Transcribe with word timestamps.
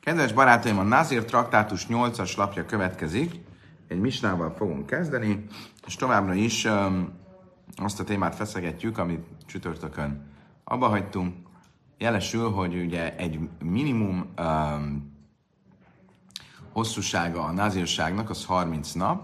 Kedves 0.00 0.32
barátaim, 0.32 0.78
a 0.78 0.82
Nazir 0.82 1.24
traktátus 1.24 1.86
8-as 1.88 2.36
lapja 2.36 2.64
következik. 2.64 3.40
Egy 3.88 4.00
misnával 4.00 4.54
fogunk 4.56 4.86
kezdeni, 4.86 5.46
és 5.86 5.96
továbbra 5.96 6.34
is 6.34 6.64
um, 6.64 7.12
azt 7.76 8.00
a 8.00 8.04
témát 8.04 8.34
feszegetjük, 8.34 8.98
amit 8.98 9.26
csütörtökön 9.46 10.32
abba 10.64 10.88
hagytunk. 10.88 11.34
Jelesül, 11.98 12.50
hogy 12.50 12.74
ugye 12.74 13.16
egy 13.16 13.48
minimum 13.62 14.34
um, 14.38 15.16
hosszúsága 16.72 17.44
a 17.44 17.52
nazírságnak 17.52 18.30
az 18.30 18.44
30 18.44 18.92
nap. 18.92 19.22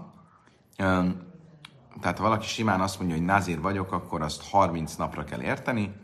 Um, 0.79 1.21
tehát 2.01 2.17
ha 2.17 2.23
valaki 2.23 2.47
simán 2.47 2.81
azt 2.81 2.99
mondja, 2.99 3.17
hogy 3.17 3.25
nazír 3.25 3.61
vagyok, 3.61 3.91
akkor 3.91 4.21
azt 4.21 4.49
30 4.49 4.95
napra 4.95 5.23
kell 5.23 5.41
érteni. 5.41 5.95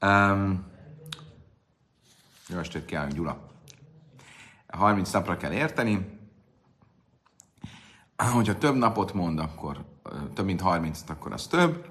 Um, 0.00 0.66
jó 2.48 2.58
estét 2.58 2.84
kívánok, 2.84 3.12
Gyula! 3.12 3.47
30 4.72 5.10
napra 5.10 5.36
kell 5.36 5.52
érteni. 5.52 6.18
Hogyha 8.16 8.58
több 8.58 8.76
napot 8.76 9.12
mond, 9.12 9.38
akkor 9.38 9.84
több 10.34 10.44
mint 10.44 10.60
30, 10.60 11.02
akkor 11.08 11.32
az 11.32 11.46
több. 11.46 11.86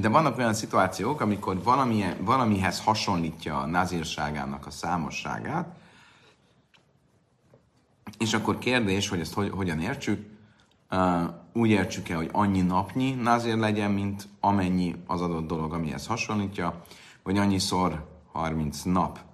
De 0.00 0.08
vannak 0.08 0.38
olyan 0.38 0.54
szituációk, 0.54 1.20
amikor 1.20 1.62
valamilyen, 1.62 2.24
valamihez 2.24 2.84
hasonlítja 2.84 3.58
a 3.58 3.66
nazírságának 3.66 4.66
a 4.66 4.70
számosságát, 4.70 5.74
és 8.18 8.34
akkor 8.34 8.58
kérdés, 8.58 9.08
hogy 9.08 9.20
ezt 9.20 9.34
hogy, 9.34 9.50
hogyan 9.50 9.80
értsük. 9.80 10.26
Úgy 11.52 11.70
értsük-e, 11.70 12.14
hogy 12.14 12.28
annyi 12.32 12.60
napnyi 12.60 13.14
nazír 13.14 13.56
legyen, 13.56 13.90
mint 13.90 14.28
amennyi 14.40 14.94
az 15.06 15.20
adott 15.20 15.46
dolog, 15.46 15.72
amihez 15.72 16.06
hasonlítja, 16.06 16.82
vagy 17.22 17.38
annyiszor 17.38 18.08
30 18.32 18.82
nap 18.82 19.25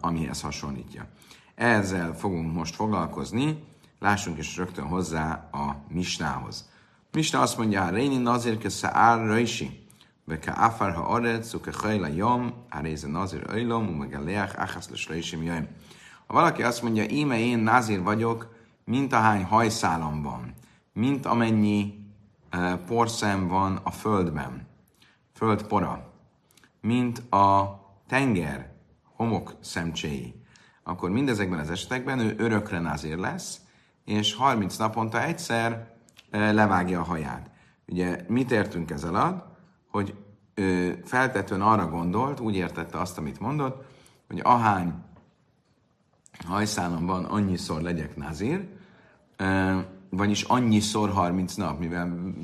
amihez 0.00 0.40
hasonlítja. 0.40 1.08
Ezzel 1.54 2.14
fogunk 2.14 2.52
most 2.52 2.74
foglalkozni, 2.74 3.64
lássunk 3.98 4.38
is 4.38 4.56
rögtön 4.56 4.86
hozzá 4.86 5.48
a 5.52 5.76
Misnához. 5.88 6.68
Misna 7.12 7.40
azt 7.40 7.58
mondja, 7.58 7.88
Réni 7.88 8.16
nazir 8.16 8.58
ke 8.58 8.68
szár 8.68 9.26
röjsi, 9.26 9.86
ve 10.24 10.38
ke 10.38 10.50
afar 10.50 10.92
ha 10.92 11.02
ared, 11.02 11.42
szuke 11.42 11.72
hajla 11.76 12.06
jom, 12.06 12.52
áréze 12.68 13.08
nazir 13.08 13.42
öjlom, 13.48 13.88
umege 13.88 14.18
leach, 14.18 14.58
achasz 14.58 14.88
les 14.90 15.08
röjsim 15.08 15.42
jöjjön. 15.42 15.68
Ha 16.26 16.34
valaki 16.34 16.62
azt 16.62 16.82
mondja, 16.82 17.04
íme 17.04 17.38
én 17.38 17.58
nazir 17.58 18.02
vagyok, 18.02 18.54
mint 18.84 19.12
ahány 19.12 19.44
hajszálam 19.44 20.22
van, 20.22 20.54
mint 20.92 21.26
amennyi 21.26 21.94
uh, 22.52 22.74
porszem 22.74 23.48
van 23.48 23.80
a 23.82 23.90
földben, 23.90 24.66
földpora, 25.32 26.12
mint 26.80 27.18
a 27.32 27.78
tenger 28.08 28.73
homok 29.16 29.54
szemcséi, 29.60 30.42
akkor 30.82 31.10
mindezekben 31.10 31.58
az 31.58 31.70
esetekben 31.70 32.18
ő 32.18 32.34
örökre 32.38 32.78
nazír 32.78 33.16
lesz, 33.16 33.60
és 34.04 34.34
30 34.34 34.76
naponta 34.76 35.22
egyszer 35.22 35.92
levágja 36.30 37.00
a 37.00 37.04
haját. 37.04 37.50
Ugye 37.86 38.24
mit 38.28 38.50
értünk 38.50 38.90
ez 38.90 39.04
alatt? 39.04 39.46
Hogy 39.90 40.14
ő 40.54 41.00
feltetően 41.04 41.62
arra 41.62 41.88
gondolt, 41.88 42.40
úgy 42.40 42.56
értette 42.56 42.98
azt, 42.98 43.18
amit 43.18 43.40
mondott, 43.40 43.84
hogy 44.28 44.40
ahány 44.42 44.94
hajszálon 46.46 47.06
van, 47.06 47.24
annyiszor 47.24 47.80
legyek 47.80 48.16
nazír, 48.16 48.68
vagyis 50.08 50.42
annyiszor 50.42 51.10
30 51.10 51.54
nap, 51.54 51.78
mivel 51.78 52.34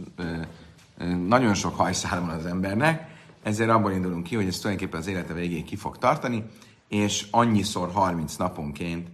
nagyon 1.26 1.54
sok 1.54 1.76
hajszál 1.76 2.20
van 2.20 2.28
az 2.28 2.46
embernek, 2.46 3.09
ezért 3.42 3.70
abból 3.70 3.92
indulunk 3.92 4.24
ki, 4.24 4.34
hogy 4.34 4.46
ez 4.46 4.58
tulajdonképpen 4.58 5.00
az 5.00 5.06
élete 5.06 5.32
végéig 5.32 5.64
ki 5.64 5.76
fog 5.76 5.98
tartani, 5.98 6.44
és 6.88 7.26
annyiszor 7.30 7.90
30 7.92 8.36
naponként, 8.36 9.08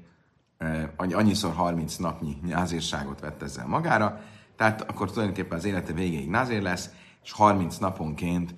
annyiszor 0.97 1.55
30 1.55 1.97
napnyi 1.97 2.39
názírságot 2.43 3.21
vett 3.21 3.43
ezzel 3.43 3.67
magára, 3.67 4.21
tehát 4.57 4.83
akkor 4.91 5.11
tulajdonképpen 5.11 5.59
az 5.59 5.65
élete 5.65 5.93
végéig 5.93 6.29
názér 6.29 6.63
lesz, 6.63 6.91
és 7.25 7.33
30 7.33 7.77
naponként 7.77 8.55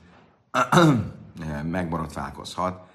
megborotválkozhat, 1.62 2.86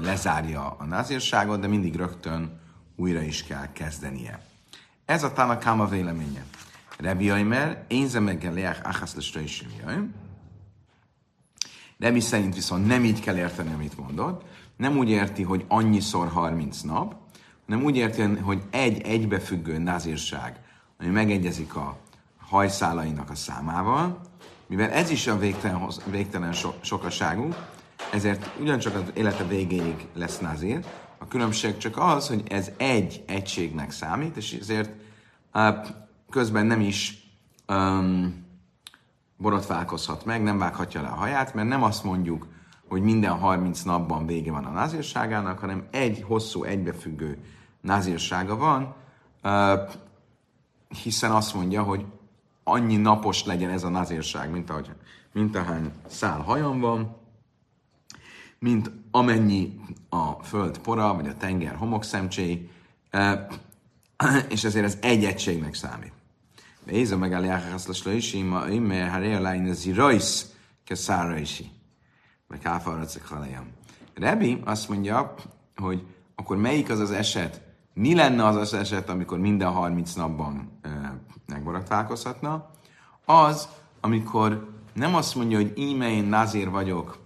lezárja 0.00 0.76
a 0.78 0.84
názírságot, 0.84 1.60
de 1.60 1.66
mindig 1.66 1.96
rögtön 1.96 2.60
újra 2.96 3.20
is 3.20 3.44
kell 3.44 3.72
kezdenie. 3.72 4.40
Ez 5.04 5.22
a 5.22 5.32
Tanakáma 5.32 5.86
véleménye. 5.86 6.44
Rebi 6.98 7.30
Aimer, 7.30 7.84
én 7.88 8.08
zemeggel 8.08 8.52
leach 8.52 8.88
achasz 8.88 9.14
Rebi 12.00 12.20
szerint 12.20 12.54
viszont 12.54 12.86
nem 12.86 13.04
így 13.04 13.20
kell 13.20 13.36
érteni, 13.36 13.72
amit 13.72 13.98
mondod. 13.98 14.42
Nem 14.76 14.96
úgy 14.96 15.08
érti, 15.08 15.42
hogy 15.42 15.64
annyiszor 15.68 16.28
30 16.28 16.80
nap, 16.80 17.14
hanem 17.66 17.84
úgy 17.84 17.96
érti, 17.96 18.22
hogy 18.22 18.62
egy 18.70 19.00
egybefüggő 19.00 19.78
nazírság, 19.78 20.60
ami 20.98 21.08
megegyezik 21.08 21.76
a 21.76 21.96
hajszálainak 22.38 23.30
a 23.30 23.34
számával, 23.34 24.20
mivel 24.66 24.90
ez 24.90 25.10
is 25.10 25.26
a 25.26 25.38
végtelen, 25.38 25.88
végtelen 26.10 26.52
so, 26.52 26.70
sokaságú, 26.80 27.48
ezért 28.12 28.50
ugyancsak 28.60 28.94
az 28.94 29.02
élete 29.14 29.44
végéig 29.44 30.06
lesz 30.14 30.38
nazír. 30.38 30.84
A 31.18 31.28
különbség 31.28 31.76
csak 31.76 31.98
az, 31.98 32.28
hogy 32.28 32.42
ez 32.48 32.70
egy 32.76 33.22
egységnek 33.26 33.90
számít, 33.90 34.36
és 34.36 34.52
ezért 34.60 34.90
közben 36.30 36.66
nem 36.66 36.80
is 36.80 37.28
um, 37.68 38.48
borotválkozhat 39.40 40.24
meg, 40.24 40.42
nem 40.42 40.58
vághatja 40.58 41.02
le 41.02 41.08
a 41.08 41.14
haját, 41.14 41.54
mert 41.54 41.68
nem 41.68 41.82
azt 41.82 42.04
mondjuk, 42.04 42.46
hogy 42.88 43.02
minden 43.02 43.38
30 43.38 43.82
napban 43.82 44.26
vége 44.26 44.50
van 44.50 44.64
a 44.64 44.70
názírságának, 44.70 45.58
hanem 45.58 45.86
egy 45.90 46.24
hosszú, 46.26 46.62
egybefüggő 46.62 47.38
názírsága 47.80 48.56
van, 48.56 48.94
hiszen 51.02 51.30
azt 51.30 51.54
mondja, 51.54 51.82
hogy 51.82 52.06
annyi 52.64 52.96
napos 52.96 53.44
legyen 53.44 53.70
ez 53.70 53.84
a 53.84 53.88
názírság, 53.88 54.50
mint, 54.50 54.70
ahogy, 54.70 54.90
mint 55.32 55.56
ahány 55.56 55.92
szál 56.06 56.40
hajam 56.40 56.80
van, 56.80 57.16
mint 58.58 58.90
amennyi 59.10 59.80
a 60.08 60.32
föld 60.42 60.78
pora, 60.78 61.14
vagy 61.14 61.26
a 61.26 61.36
tenger 61.36 61.74
homokszemcséi, 61.74 62.70
és 64.48 64.64
ezért 64.64 64.84
ez 64.84 64.98
egy 65.00 65.24
egységnek 65.24 65.74
számít. 65.74 66.12
Éza 66.90 67.16
meg 67.16 67.32
a 67.32 68.10
is, 68.10 68.32
ime 68.32 69.08
haré 69.08 69.72
zirajsz 69.72 70.54
ke 70.84 70.94
száraisi. 70.94 71.70
Meg 72.48 72.62
háfalracek 72.62 73.26
halajam. 73.26 73.66
Rebi 74.14 74.60
azt 74.64 74.88
mondja, 74.88 75.34
hogy 75.76 76.06
akkor 76.34 76.56
melyik 76.56 76.90
az 76.90 76.98
az 76.98 77.10
eset, 77.10 77.62
mi 77.94 78.14
lenne 78.14 78.46
az 78.46 78.56
az 78.56 78.74
eset, 78.74 79.08
amikor 79.08 79.38
minden 79.38 79.72
30 79.72 80.14
napban 80.14 80.78
e, 80.82 81.20
megborotválkozhatna? 81.46 82.70
Az, 83.24 83.68
amikor 84.00 84.68
nem 84.92 85.14
azt 85.14 85.34
mondja, 85.34 85.56
hogy 85.56 85.72
íme 85.78 86.10
én 86.10 86.24
nazír 86.24 86.70
vagyok, 86.70 87.18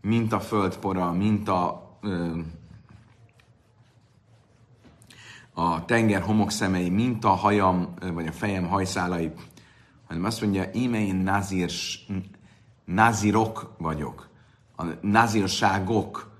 mint 0.00 0.32
a 0.32 0.40
földpora, 0.40 1.12
mint 1.12 1.48
a 1.48 1.90
a 5.54 5.84
tenger 5.84 6.22
homokszemei, 6.22 6.88
mint 6.88 7.24
a 7.24 7.28
hajam, 7.28 7.94
vagy 8.12 8.26
a 8.26 8.32
fejem 8.32 8.66
hajszálai, 8.66 9.32
hanem 10.06 10.24
azt 10.24 10.40
mondja, 10.40 10.70
íme 10.72 11.00
én 11.00 11.16
nazír, 11.16 11.70
nazírok 12.84 13.74
vagyok, 13.78 14.28
a 14.76 14.84
nazírságok, 15.00 16.30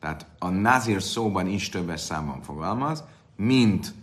tehát 0.00 0.26
a 0.38 0.48
nazír 0.48 1.02
szóban 1.02 1.46
is 1.46 1.68
többes 1.68 2.00
számban 2.00 2.42
fogalmaz, 2.42 3.04
mint 3.36 3.94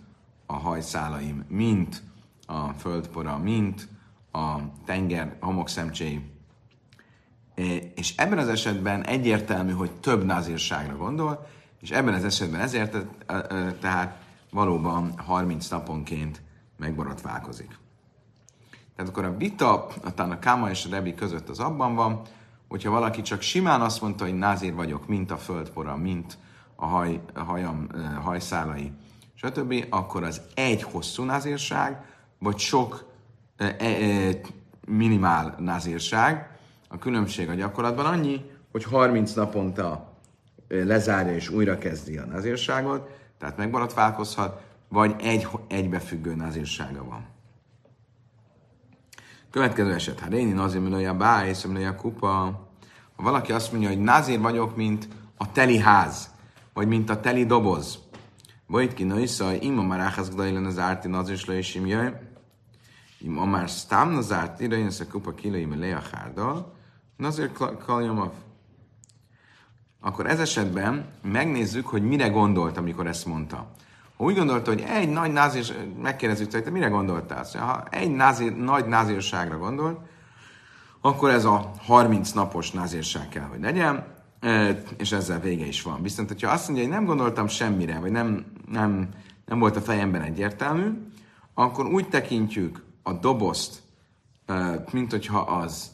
a 0.45 0.53
hajszálaim, 0.53 1.45
mint 1.47 2.03
a 2.45 2.67
földpora, 2.67 3.37
mint 3.37 3.87
a 4.31 4.57
tenger 4.85 5.37
homokszemcséi. 5.39 6.31
És 7.95 8.15
ebben 8.17 8.37
az 8.37 8.47
esetben 8.47 9.03
egyértelmű, 9.05 9.71
hogy 9.71 9.91
több 9.91 10.25
nazírságra 10.25 10.97
gondol, 10.97 11.47
és 11.81 11.91
ebben 11.91 12.13
az 12.13 12.23
esetben 12.23 12.61
ezért 12.61 12.97
tehát 13.79 14.22
valóban 14.53 15.13
30 15.17 15.67
naponként 15.67 16.41
megborotválkozik. 16.77 17.77
Tehát 18.95 19.11
akkor 19.11 19.25
a 19.25 19.37
vita, 19.37 19.87
a 20.15 20.39
Káma 20.39 20.69
és 20.69 20.85
a 20.85 20.89
Rebi 20.89 21.13
között 21.13 21.49
az 21.49 21.59
abban 21.59 21.95
van, 21.95 22.21
hogyha 22.67 22.91
valaki 22.91 23.21
csak 23.21 23.41
simán 23.41 23.81
azt 23.81 24.01
mondta, 24.01 24.23
hogy 24.23 24.37
názír 24.37 24.73
vagyok, 24.73 25.07
mint 25.07 25.31
a 25.31 25.37
földpora, 25.37 25.97
mint 25.97 26.37
a, 26.75 26.85
haj, 26.85 27.19
a 27.33 27.39
hajam 27.39 27.87
hajszálai, 28.21 28.91
stb., 29.33 29.85
akkor 29.89 30.23
az 30.23 30.41
egy 30.55 30.83
hosszú 30.83 31.23
názírság, 31.23 32.05
vagy 32.39 32.57
sok 32.57 33.05
e, 33.57 33.75
e, 33.79 34.39
minimál 34.87 35.55
názírság. 35.59 36.57
A 36.87 36.97
különbség 36.97 37.49
a 37.49 37.53
gyakorlatban 37.53 38.05
annyi, 38.05 38.45
hogy 38.71 38.83
30 38.83 39.33
naponta 39.33 40.13
lezárja 40.67 41.33
és 41.33 41.49
újra 41.49 41.77
kezdi 41.77 42.17
a 42.17 42.25
názírságot, 42.25 43.09
tehát 43.43 43.57
megborotválkozhat, 43.57 44.61
vagy 44.87 45.15
egy 45.19 45.47
egybefüggő 45.67 46.35
nazírsága 46.35 47.03
van. 47.03 47.25
Következő 49.51 49.93
eset, 49.93 50.19
ha 50.19 50.27
Réni 50.29 50.51
nazir 50.51 50.81
milója 50.81 51.13
báj, 51.13 51.55
a 51.87 51.95
kupa. 51.95 52.27
Ha 53.15 53.23
valaki 53.23 53.51
azt 53.51 53.71
mondja, 53.71 53.89
hogy 53.89 53.99
nazír 53.99 54.39
vagyok, 54.39 54.75
mint 54.75 55.07
a 55.37 55.51
teli 55.51 55.77
ház, 55.77 56.33
vagy 56.73 56.87
mint 56.87 57.09
a 57.09 57.19
teli 57.19 57.45
doboz. 57.45 57.99
Vagy 58.67 58.93
ki 58.93 59.03
noiszaj, 59.03 59.57
ima 59.61 59.81
már 59.81 59.99
áházgdajlen 59.99 60.65
az 60.65 60.79
árti 60.79 61.07
nazisla 61.07 61.53
és 61.53 61.75
imjaj. 61.75 62.19
Ima 63.19 63.45
már 63.45 63.69
sztám 63.69 64.09
nazárt, 64.09 64.59
ide 64.59 64.77
jön 64.77 64.91
a 64.99 65.11
kupa 65.11 65.33
kilaim 65.33 65.79
le 65.79 65.95
a 65.95 66.01
hárdal, 66.11 66.73
nazir 67.17 67.51
kaljamav. 67.85 68.31
Akkor 70.05 70.27
ez 70.27 70.39
esetben 70.39 71.05
megnézzük, 71.21 71.87
hogy 71.87 72.03
mire 72.03 72.27
gondolt, 72.27 72.77
amikor 72.77 73.07
ezt 73.07 73.25
mondta. 73.25 73.67
Ha 74.17 74.23
úgy 74.23 74.35
gondolta, 74.35 74.71
hogy 74.71 74.81
egy 74.81 75.09
nagy 75.09 75.31
názir, 75.31 75.93
megkérdezzük 76.01 76.51
hogy 76.51 76.63
te 76.63 76.69
mire 76.69 76.87
gondoltál? 76.87 77.43
Szóval, 77.43 77.67
ha 77.67 77.83
egy 77.89 78.11
názir, 78.11 78.55
nagy 78.55 78.85
názírságra 78.85 79.57
gondolt, 79.57 79.99
akkor 81.01 81.29
ez 81.29 81.45
a 81.45 81.71
30 81.85 82.31
napos 82.31 82.71
názírság 82.71 83.29
kell, 83.29 83.43
hogy 83.43 83.61
legyen, 83.61 84.05
és 84.97 85.11
ezzel 85.11 85.39
vége 85.39 85.65
is 85.65 85.81
van. 85.81 86.01
Viszont, 86.01 86.27
hogyha 86.27 86.51
azt 86.51 86.67
mondja, 86.67 86.85
hogy 86.85 86.93
nem 86.93 87.05
gondoltam 87.05 87.47
semmire, 87.47 87.99
vagy 87.99 88.11
nem, 88.11 88.45
nem, 88.71 89.09
nem 89.45 89.59
volt 89.59 89.75
a 89.75 89.81
fejemben 89.81 90.21
egyértelmű, 90.21 90.89
akkor 91.53 91.85
úgy 91.85 92.09
tekintjük 92.09 92.83
a 93.03 93.13
dobozt, 93.13 93.81
mint 94.91 95.11
hogyha 95.11 95.39
az 95.39 95.91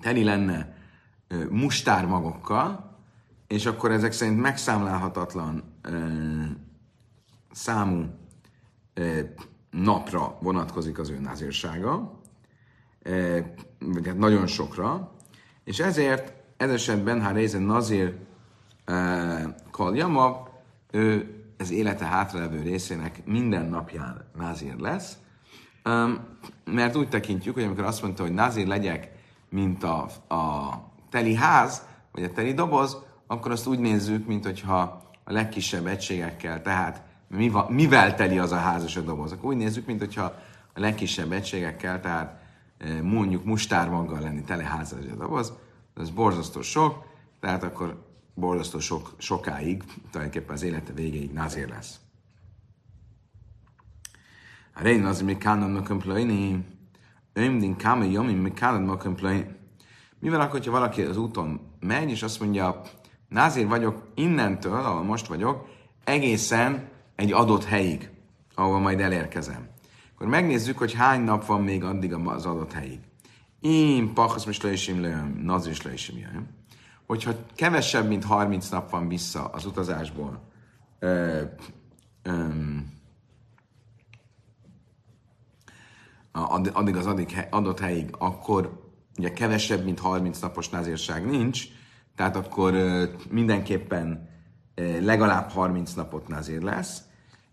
teli 0.00 0.24
lenne 0.24 0.78
mustármagokkal, 1.50 2.98
és 3.46 3.66
akkor 3.66 3.90
ezek 3.90 4.12
szerint 4.12 4.40
megszámlálhatatlan 4.40 5.62
számú 7.50 8.06
napra 9.70 10.36
vonatkozik 10.40 10.98
az 10.98 11.10
ő 11.10 11.18
názírsága, 11.18 12.20
vagy 13.78 14.06
hát 14.06 14.18
nagyon 14.18 14.46
sokra, 14.46 15.12
és 15.64 15.78
ezért 15.78 16.32
ez 16.56 16.70
esetben, 16.70 17.22
ha 17.22 17.30
rézen 17.30 17.62
nazír 17.62 18.18
kaljama, 19.70 20.48
ő 20.90 21.34
ez 21.56 21.70
élete 21.70 22.04
hátralevő 22.04 22.62
részének 22.62 23.26
minden 23.26 23.66
napján 23.66 24.30
nazír 24.36 24.76
lesz, 24.76 25.18
mert 26.64 26.96
úgy 26.96 27.08
tekintjük, 27.08 27.54
hogy 27.54 27.62
amikor 27.62 27.84
azt 27.84 28.02
mondta, 28.02 28.22
hogy 28.22 28.32
nazír 28.32 28.66
legyek, 28.66 29.12
mint 29.48 29.82
a, 29.82 30.08
a 30.28 30.89
teli 31.10 31.34
ház, 31.34 31.86
vagy 32.12 32.24
a 32.24 32.32
teli 32.32 32.54
doboz, 32.54 32.96
akkor 33.26 33.50
azt 33.50 33.66
úgy 33.66 33.78
nézzük, 33.78 34.26
mint 34.26 34.44
hogyha 34.44 35.08
a 35.24 35.32
legkisebb 35.32 35.86
egységekkel, 35.86 36.62
tehát 36.62 37.02
mivel 37.68 38.14
teli 38.14 38.38
az 38.38 38.52
a 38.52 38.56
ház 38.56 38.84
és 38.84 38.96
a 38.96 39.00
doboz. 39.00 39.32
Akkor 39.32 39.50
úgy 39.50 39.56
nézzük, 39.56 39.86
mint 39.86 39.98
hogyha 39.98 40.24
a 40.74 40.80
legkisebb 40.80 41.32
egységekkel, 41.32 42.00
tehát 42.00 42.40
e, 42.78 43.02
mondjuk 43.02 43.44
mustármaggal 43.44 44.20
lenni 44.20 44.42
tele 44.42 44.64
ház 44.64 44.96
és 45.04 45.10
a 45.12 45.16
doboz, 45.16 45.52
ez 45.96 46.10
borzasztó 46.10 46.62
sok, 46.62 47.04
tehát 47.40 47.62
akkor 47.62 48.06
borzasztó 48.34 48.78
sok, 48.78 49.14
sokáig, 49.18 49.84
tulajdonképpen 50.10 50.54
az 50.54 50.62
élete 50.62 50.92
végéig 50.92 51.32
nazér 51.32 51.68
lesz. 51.68 52.00
A 54.74 54.82
rein 54.82 55.04
az, 55.04 55.22
mi 55.22 55.36
kánon 55.36 55.70
mökön 55.70 55.98
plajni, 55.98 56.64
ömdin 57.32 57.76
káme 57.76 58.06
jomi, 58.06 58.32
mi 58.32 58.52
kánon 58.52 58.82
mökön 58.82 59.14
plajni. 60.20 60.28
Mivel 60.28 60.40
akkor, 60.40 60.52
hogyha 60.52 60.70
valaki 60.70 61.02
az 61.02 61.16
úton 61.16 61.60
megy, 61.80 62.10
és 62.10 62.22
azt 62.22 62.40
mondja, 62.40 62.82
názér 63.28 63.68
vagyok 63.68 64.08
innentől, 64.14 64.84
ahol 64.84 65.02
most 65.02 65.26
vagyok, 65.26 65.68
egészen 66.04 66.88
egy 67.16 67.32
adott 67.32 67.64
helyig, 67.64 68.10
ahol 68.54 68.80
majd 68.80 69.00
elérkezem. 69.00 69.68
Akkor 70.14 70.26
megnézzük, 70.26 70.78
hogy 70.78 70.94
hány 70.94 71.20
nap 71.20 71.46
van 71.46 71.62
még 71.62 71.84
addig 71.84 72.12
az 72.12 72.46
adott 72.46 72.72
helyig. 72.72 73.00
Én 73.60 74.14
pachasz 74.14 74.44
most 74.44 74.62
leisim 74.62 75.00
lőm, 75.00 75.40
nazir 75.42 75.72
is 75.72 75.82
leisim 75.82 76.18
jöjjön. 76.18 76.48
Hogyha 77.06 77.32
kevesebb, 77.54 78.08
mint 78.08 78.24
30 78.24 78.68
nap 78.68 78.90
van 78.90 79.08
vissza 79.08 79.44
az 79.44 79.66
utazásból, 79.66 80.42
ö, 80.98 81.42
ö, 82.22 82.48
addig 86.72 86.96
az 86.96 87.06
adott 87.50 87.78
helyig, 87.78 88.14
akkor 88.18 88.89
ugye 89.18 89.32
kevesebb, 89.32 89.84
mint 89.84 89.98
30 89.98 90.38
napos 90.38 90.68
názírság 90.68 91.26
nincs, 91.26 91.64
tehát 92.16 92.36
akkor 92.36 92.74
mindenképpen 93.30 94.28
legalább 95.00 95.50
30 95.50 95.92
napot 95.92 96.28
názír 96.28 96.62
lesz, 96.62 97.02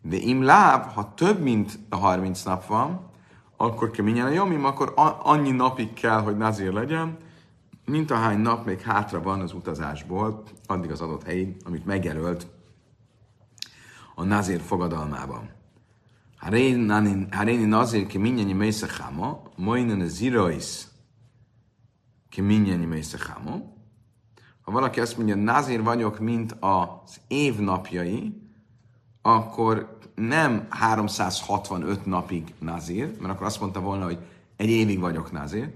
de 0.01 0.15
im 0.15 0.43
láb, 0.43 0.91
ha 0.91 1.13
több, 1.13 1.41
mint 1.41 1.79
a 1.89 1.95
30 1.95 2.43
nap 2.43 2.65
van, 2.65 3.09
akkor 3.57 3.91
keményen 3.91 4.25
a 4.25 4.29
jomim, 4.29 4.65
akkor 4.65 4.93
annyi 5.23 5.51
napig 5.51 5.93
kell, 5.93 6.21
hogy 6.21 6.37
nazír 6.37 6.73
legyen, 6.73 7.17
mint 7.85 8.11
ahány 8.11 8.39
nap 8.39 8.65
még 8.65 8.81
hátra 8.81 9.21
van 9.21 9.41
az 9.41 9.53
utazásból, 9.53 10.43
addig 10.65 10.91
az 10.91 11.01
adott 11.01 11.23
helyig, 11.23 11.55
amit 11.65 11.85
megjelölt 11.85 12.47
a 14.15 14.23
nazír 14.23 14.61
fogadalmában. 14.61 15.49
Haréni 17.31 17.65
nazír 17.65 18.07
ki 18.07 18.17
minnyenyi 18.17 18.53
mészecháma, 18.53 19.41
majnen 19.55 20.01
a 20.01 20.05
zirois 20.05 20.87
ki 22.29 22.41
mészecháma. 22.41 23.75
Ha 24.61 24.71
valaki 24.71 24.99
azt 24.99 25.17
mondja, 25.17 25.35
nazír 25.35 25.83
vagyok, 25.83 26.19
mint 26.19 26.55
az 26.59 27.19
év 27.27 27.59
napjai, 27.59 28.41
akkor 29.21 29.97
nem 30.15 30.67
365 30.69 32.05
napig 32.05 32.53
nazír, 32.59 33.15
mert 33.19 33.33
akkor 33.33 33.45
azt 33.45 33.59
mondta 33.59 33.79
volna, 33.79 34.05
hogy 34.05 34.17
egy 34.55 34.69
évig 34.69 34.99
vagyok 34.99 35.31
nazír, 35.31 35.73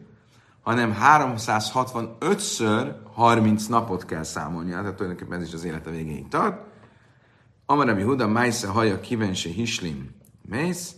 hanem 0.62 0.98
365-ször 1.01 2.95
30 3.13 3.65
napot 3.65 4.06
kell 4.06 4.24
számolni, 4.24 4.69
tehát 4.69 4.95
tulajdonképpen 4.95 5.39
ez 5.39 5.48
is 5.48 5.53
az 5.53 5.63
élete 5.63 5.89
végéig 5.89 6.27
tart. 6.27 6.62
Amarabi 7.65 8.01
Huda, 8.01 8.27
Májsze, 8.27 8.68
Haja, 8.68 9.00
Kivense, 9.00 9.50
Hislim, 9.50 10.09
Mész. 10.42 10.95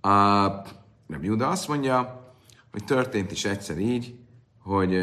A 0.00 0.46
Rabbi 1.08 1.28
Huda 1.28 1.48
azt 1.48 1.68
mondja, 1.68 2.24
hogy 2.70 2.84
történt 2.84 3.32
is 3.32 3.44
egyszer 3.44 3.78
így, 3.78 4.18
hogy 4.66 5.02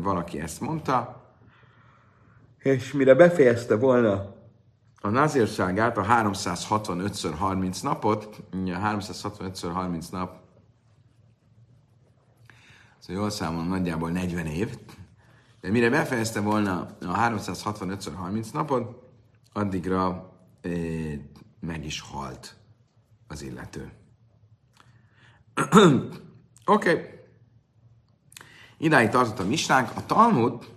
valaki 0.00 0.40
ezt 0.40 0.60
mondta, 0.60 1.24
és 2.58 2.92
mire 2.92 3.14
befejezte 3.14 3.76
volna 3.76 4.34
a 5.00 5.08
nazírságát, 5.08 5.96
a 5.96 6.02
365x30 6.02 7.82
napot, 7.82 8.42
a 8.50 8.56
365x30 8.56 10.10
nap, 10.10 10.40
szóval 12.98 13.22
jól 13.22 13.30
számolom, 13.30 13.68
nagyjából 13.68 14.10
40 14.10 14.46
év, 14.46 14.78
de 15.60 15.70
mire 15.70 15.90
befejezte 15.90 16.40
volna 16.40 16.96
a 17.00 17.18
365x30 17.18 18.52
napot, 18.52 19.02
addigra 19.52 20.32
eh, 20.60 21.18
meg 21.60 21.84
is 21.84 22.00
halt 22.00 22.56
az 23.28 23.42
illető. 23.42 23.92
Oké. 25.74 26.10
okay. 26.64 27.15
Idáig 28.78 29.08
tartott 29.08 29.38
a 29.38 29.44
misnánk. 29.44 29.90
A 29.94 30.06
Talmud 30.06 30.74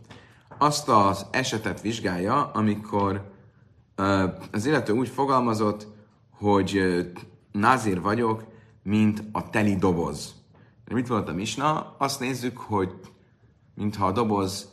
azt 0.57 0.89
az 0.89 1.25
esetet 1.31 1.81
vizsgálja, 1.81 2.51
amikor 2.51 3.31
az 4.51 4.65
illető 4.65 4.93
úgy 4.93 5.09
fogalmazott, 5.09 5.87
hogy 6.31 6.81
názír 7.51 8.01
vagyok, 8.01 8.43
mint 8.83 9.23
a 9.31 9.49
teli 9.49 9.75
doboz. 9.75 10.35
De 10.85 10.93
mit 10.93 11.07
volt 11.07 11.29
a 11.29 11.33
misna? 11.33 11.95
Azt 11.97 12.19
nézzük, 12.19 12.57
hogy 12.57 12.99
mintha 13.75 14.05
a 14.05 14.11
doboz 14.11 14.69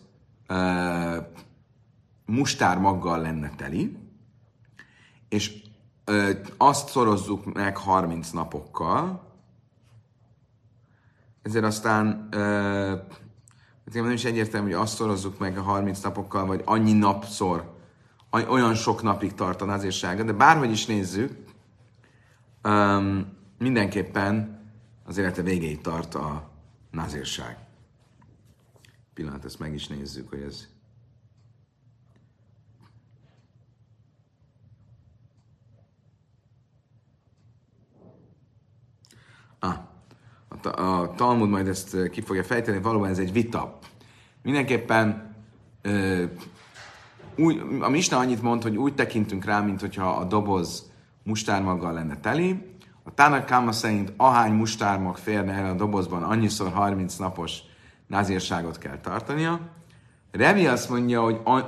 mustármaggal 2.27 3.21
lenne 3.21 3.51
teli, 3.57 3.97
és 5.29 5.63
azt 6.57 6.89
szorozzuk 6.89 7.55
meg 7.55 7.77
30 7.77 8.31
napokkal, 8.31 9.26
ezért 11.47 11.65
aztán 11.65 12.29
uh, 12.35 14.03
nem 14.03 14.11
is 14.11 14.25
egyértelmű, 14.25 14.73
hogy 14.73 14.83
azt 14.83 14.95
szorozzuk 14.95 15.39
meg 15.39 15.59
a 15.59 15.63
30 15.63 16.01
napokkal, 16.01 16.47
vagy 16.47 16.63
annyi 16.65 16.93
napszor 16.93 17.75
olyan 18.31 18.75
sok 18.75 19.03
napig 19.03 19.35
tart 19.35 19.63
a 19.63 19.65
nazírsága, 19.65 20.23
de 20.23 20.33
bárhogy 20.33 20.71
is 20.71 20.87
nézzük, 20.87 21.33
um, 22.65 23.27
mindenképpen 23.59 24.61
az 25.05 25.19
élete 25.19 25.43
végéig 25.43 25.81
tart 25.81 26.15
a 26.15 26.51
nazírság. 26.91 27.59
Pillanat, 29.15 29.45
ezt 29.45 29.59
meg 29.59 29.75
is 29.75 29.87
nézzük, 29.87 30.29
hogy 30.29 30.41
ez 30.41 30.69
a, 40.67 41.01
a 41.01 41.15
Talmud 41.15 41.49
majd 41.49 41.69
ezt 41.69 42.09
ki 42.11 42.21
fogja 42.21 42.45
fejteni, 42.45 42.81
valóban 42.81 43.09
ez 43.09 43.19
egy 43.19 43.33
vita. 43.33 43.79
Mindenképpen 44.43 45.35
úgy, 47.37 47.63
a 47.81 47.89
Misna 47.89 48.19
annyit 48.19 48.43
mond, 48.43 48.63
hogy 48.63 48.77
úgy 48.77 48.95
tekintünk 48.95 49.45
rá, 49.45 49.61
mint 49.61 49.81
hogyha 49.81 50.09
a 50.09 50.25
doboz 50.25 50.91
mustármaggal 51.23 51.93
lenne 51.93 52.21
teli. 52.21 52.77
A 53.03 53.15
Tának 53.15 53.73
szerint 53.73 54.13
ahány 54.17 54.53
mustármag 54.53 55.17
férne 55.17 55.53
el 55.53 55.71
a 55.71 55.75
dobozban, 55.75 56.23
annyiszor 56.23 56.73
30 56.73 57.17
napos 57.17 57.59
názírságot 58.07 58.79
kell 58.79 58.99
tartania. 58.99 59.61
Revi 60.31 60.67
azt 60.67 60.91
mondja, 60.91 61.23
hogy 61.23 61.41
a, 61.45 61.59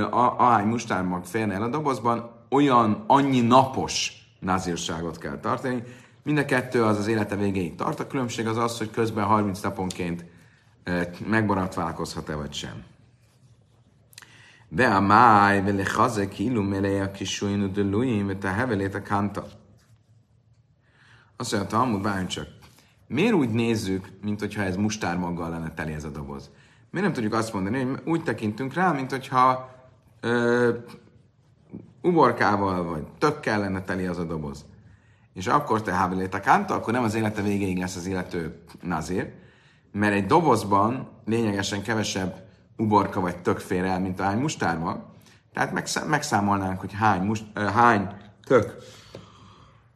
a, 0.00 0.34
ahány 0.38 0.66
mustármag 0.66 1.24
férne 1.24 1.54
el 1.54 1.62
a 1.62 1.68
dobozban, 1.68 2.30
olyan 2.50 3.04
annyi 3.06 3.40
napos 3.40 4.12
nazírságot 4.40 5.18
kell 5.18 5.38
tartani. 5.38 5.82
Mind 6.22 6.38
a 6.38 6.44
kettő 6.44 6.84
az 6.84 6.98
az 6.98 7.06
élete 7.06 7.36
végéig 7.36 7.74
tart. 7.74 8.00
A 8.00 8.06
különbség 8.06 8.46
az 8.46 8.56
az, 8.56 8.78
hogy 8.78 8.90
közben 8.90 9.24
30 9.24 9.60
naponként 9.60 10.24
megbaratválkozhat-e 11.26 12.34
vagy 12.34 12.52
sem. 12.52 12.84
De 14.68 14.86
a 14.86 15.00
máj, 15.00 15.62
vele 15.62 15.84
hazek, 15.94 16.38
illum 16.38 16.66
meleje 16.66 17.02
a 17.02 17.10
kisújnú 17.10 17.72
de 17.72 17.82
luim, 17.82 18.38
te 18.38 18.48
hevelét 18.48 18.94
a 18.94 19.02
kanta. 19.02 19.46
Azt 21.36 21.52
mondja, 21.52 21.70
Talmud, 21.70 22.26
csak. 22.26 22.46
Miért 23.06 23.34
úgy 23.34 23.50
nézzük, 23.50 24.08
mint 24.22 24.40
hogyha 24.40 24.62
ez 24.62 24.76
mustármaggal 24.76 25.50
lenne 25.50 25.74
teli 25.74 25.92
ez 25.92 26.04
a 26.04 26.10
doboz? 26.10 26.50
Miért 26.90 27.06
nem 27.06 27.14
tudjuk 27.14 27.34
azt 27.34 27.52
mondani, 27.52 27.82
hogy 27.82 28.00
úgy 28.04 28.22
tekintünk 28.22 28.74
rá, 28.74 28.92
mint 28.92 29.10
hogyha 29.10 29.74
ö, 30.20 30.70
uborkával 32.02 32.84
vagy 32.84 33.06
tökkel 33.18 33.60
lenne 33.60 33.82
teli 33.82 34.06
az 34.06 34.18
a 34.18 34.24
doboz. 34.24 34.64
És 35.34 35.46
akkor 35.46 35.82
te 35.82 35.92
hábeléta 35.92 36.40
kánta, 36.40 36.74
akkor 36.74 36.92
nem 36.92 37.04
az 37.04 37.14
élete 37.14 37.42
végéig 37.42 37.78
lesz 37.78 37.96
az 37.96 38.06
illető 38.06 38.62
nazír, 38.82 39.32
mert 39.92 40.14
egy 40.14 40.26
dobozban 40.26 41.08
lényegesen 41.24 41.82
kevesebb 41.82 42.44
uborka 42.76 43.20
vagy 43.20 43.36
tök 43.36 43.58
fér 43.58 43.84
el, 43.84 44.00
mint 44.00 44.20
hány 44.20 44.38
mustárma. 44.38 45.10
Tehát 45.52 46.06
megszámolnánk, 46.08 46.80
hogy 46.80 46.92
hány, 46.92 47.22
must, 47.22 47.44
hány 47.54 48.08
tök 48.44 48.76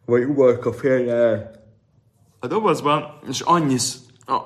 vagy 0.04 0.24
uborka 0.24 0.72
fér 0.72 1.08
el 1.08 1.50
a 2.40 2.46
dobozban, 2.46 3.18
és 3.28 3.40
annyi 3.40 3.76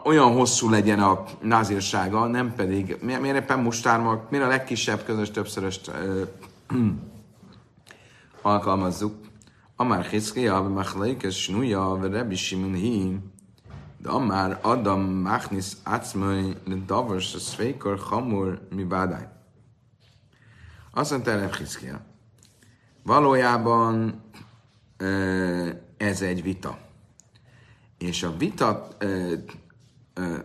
olyan 0.05 0.33
hosszú 0.33 0.71
legyen 0.71 1.01
a 1.01 1.25
názírsága, 1.43 2.27
nem 2.27 2.55
pedig, 2.55 2.97
miért, 3.01 3.21
miért 3.21 3.37
éppen 3.37 3.59
mustármak, 3.59 4.31
miért 4.31 4.45
a 4.45 4.49
legkisebb 4.49 5.05
közös 5.05 5.31
többszöröst 5.31 5.89
uh, 5.91 6.27
alkalmazzuk. 8.43 9.15
Amár 9.81 10.05
Hiszkia, 10.05 10.63
Machlaik, 10.63 11.23
és 11.23 11.43
Snúja, 11.43 12.09
Rebi 12.11 12.35
Simun 12.35 12.75
Hi, 12.75 13.19
de 13.99 14.09
Amár 14.09 14.59
Adam 14.63 15.01
Machnis 15.01 15.73
Acmai, 15.85 16.57
Davos, 16.87 17.25
Szvékor, 17.25 17.99
Hamur, 17.99 18.67
mi 18.75 18.85
bádány. 18.85 19.27
Azt 20.91 21.11
mondta 21.11 21.39
Reb 21.39 21.55
Hiszkia. 21.55 22.01
Valójában 23.03 24.23
ez 25.97 26.23
egy 26.23 26.43
vita. 26.43 26.79
És 27.99 28.23
a 28.23 28.37
vita, 28.37 28.89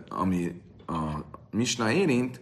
ami 0.08 0.62
a 0.86 1.02
Misna 1.50 1.90
érint, 1.90 2.40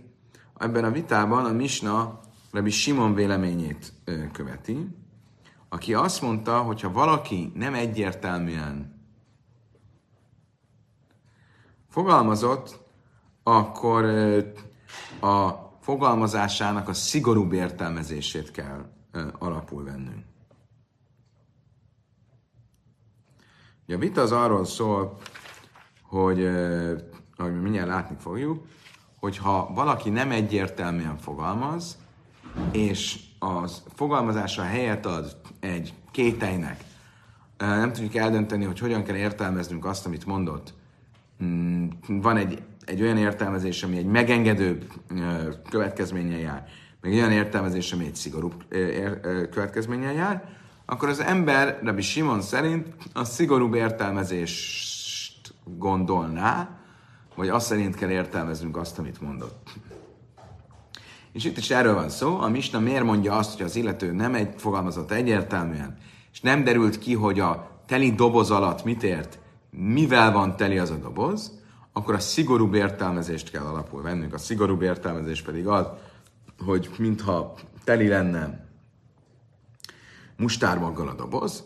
ebben 0.59 0.85
a 0.85 0.91
vitában 0.91 1.45
a 1.45 1.53
Misna 1.53 2.21
Rabbi 2.53 2.71
Simon 2.71 3.15
véleményét 3.15 3.93
követi, 4.33 4.89
aki 5.75 5.95
azt 5.95 6.23
mondta, 6.23 6.63
hogy 6.63 6.81
ha 6.81 6.93
valaki 6.93 7.53
nem 7.55 7.75
egyértelműen 7.75 9.03
fogalmazott, 11.89 12.79
akkor 13.43 14.05
a 15.21 15.51
fogalmazásának 15.81 16.89
a 16.89 16.93
szigorúbb 16.93 17.53
értelmezését 17.53 18.51
kell 18.51 18.87
alapul 19.39 19.85
vennünk. 19.85 20.25
A 23.89 23.97
vita 23.97 24.21
az 24.21 24.33
arról 24.33 24.65
szól, 24.65 25.19
hogy, 26.03 26.45
ahogy 27.37 27.63
mindjárt 27.63 27.89
látni 27.89 28.17
fogjuk, 28.19 28.67
hogy 29.19 29.37
ha 29.37 29.73
valaki 29.75 30.11
nem 30.11 30.31
egyértelműen 30.31 31.17
fogalmaz, 31.17 31.99
és 32.73 33.24
az 33.45 33.83
fogalmazása 33.95 34.63
helyet 34.63 35.07
ad 35.07 35.37
egy 35.61 35.93
kételynek, 36.11 36.85
nem 37.59 37.93
tudjuk 37.93 38.15
eldönteni, 38.15 38.65
hogy 38.65 38.79
hogyan 38.79 39.03
kell 39.03 39.17
értelmeznünk 39.17 39.85
azt, 39.85 40.07
amit 40.07 40.27
mondott. 40.27 40.75
Mm, 41.45 41.89
van 42.07 42.37
egy, 42.37 42.63
egy 42.85 43.03
olyan 43.03 43.17
értelmezés, 43.17 43.83
ami 43.83 43.97
egy 43.97 44.07
megengedőbb 44.07 44.93
következménnyel 45.71 46.39
jár, 46.39 46.69
meg 47.01 47.13
olyan 47.13 47.33
értelmezés, 47.33 47.93
ami 47.93 48.05
egy 48.05 48.15
szigorúbb 48.15 48.65
következménnyel 49.51 50.13
jár, 50.13 50.49
akkor 50.85 51.09
az 51.09 51.21
ember, 51.21 51.81
Rabbi 51.83 52.03
Simon 52.03 52.41
szerint 52.41 52.87
a 53.13 53.25
szigorúbb 53.25 53.75
értelmezést 53.75 55.55
gondolná, 55.65 56.79
vagy 57.35 57.49
azt 57.49 57.67
szerint 57.67 57.95
kell 57.95 58.11
értelmeznünk 58.11 58.77
azt, 58.77 58.99
amit 58.99 59.21
mondott. 59.21 59.73
És 61.35 61.45
itt 61.45 61.57
is 61.57 61.71
erről 61.71 61.95
van 61.95 62.09
szó. 62.09 62.39
A 62.39 62.49
Misna 62.49 62.79
miért 62.79 63.05
mondja 63.05 63.37
azt, 63.37 63.57
hogy 63.57 63.67
az 63.67 63.77
illető 63.77 64.13
nem 64.13 64.35
egy 64.35 64.55
fogalmazott 64.57 65.11
egyértelműen, 65.11 65.97
és 66.33 66.41
nem 66.41 66.65
derült 66.65 66.99
ki, 66.99 67.15
hogy 67.15 67.41
a 67.41 67.71
teli 67.87 68.13
doboz 68.13 68.51
alatt 68.51 68.85
mit 68.85 69.03
ért, 69.03 69.39
mivel 69.71 70.33
van 70.33 70.57
teli 70.57 70.79
az 70.79 70.91
a 70.91 70.97
doboz, 70.97 71.63
akkor 71.93 72.15
a 72.15 72.19
szigorúbb 72.19 72.75
értelmezést 72.75 73.51
kell 73.51 73.63
alapul 73.65 74.03
vennünk. 74.03 74.35
A 74.35 74.39
szigorúbb 74.39 74.83
értelmezés 74.83 75.43
pedig 75.43 75.67
az, 75.67 75.87
hogy 76.65 76.91
mintha 76.99 77.55
teli 77.85 78.09
lenne 78.09 78.67
mustármaggal 80.37 81.09
a 81.09 81.15
doboz, 81.15 81.65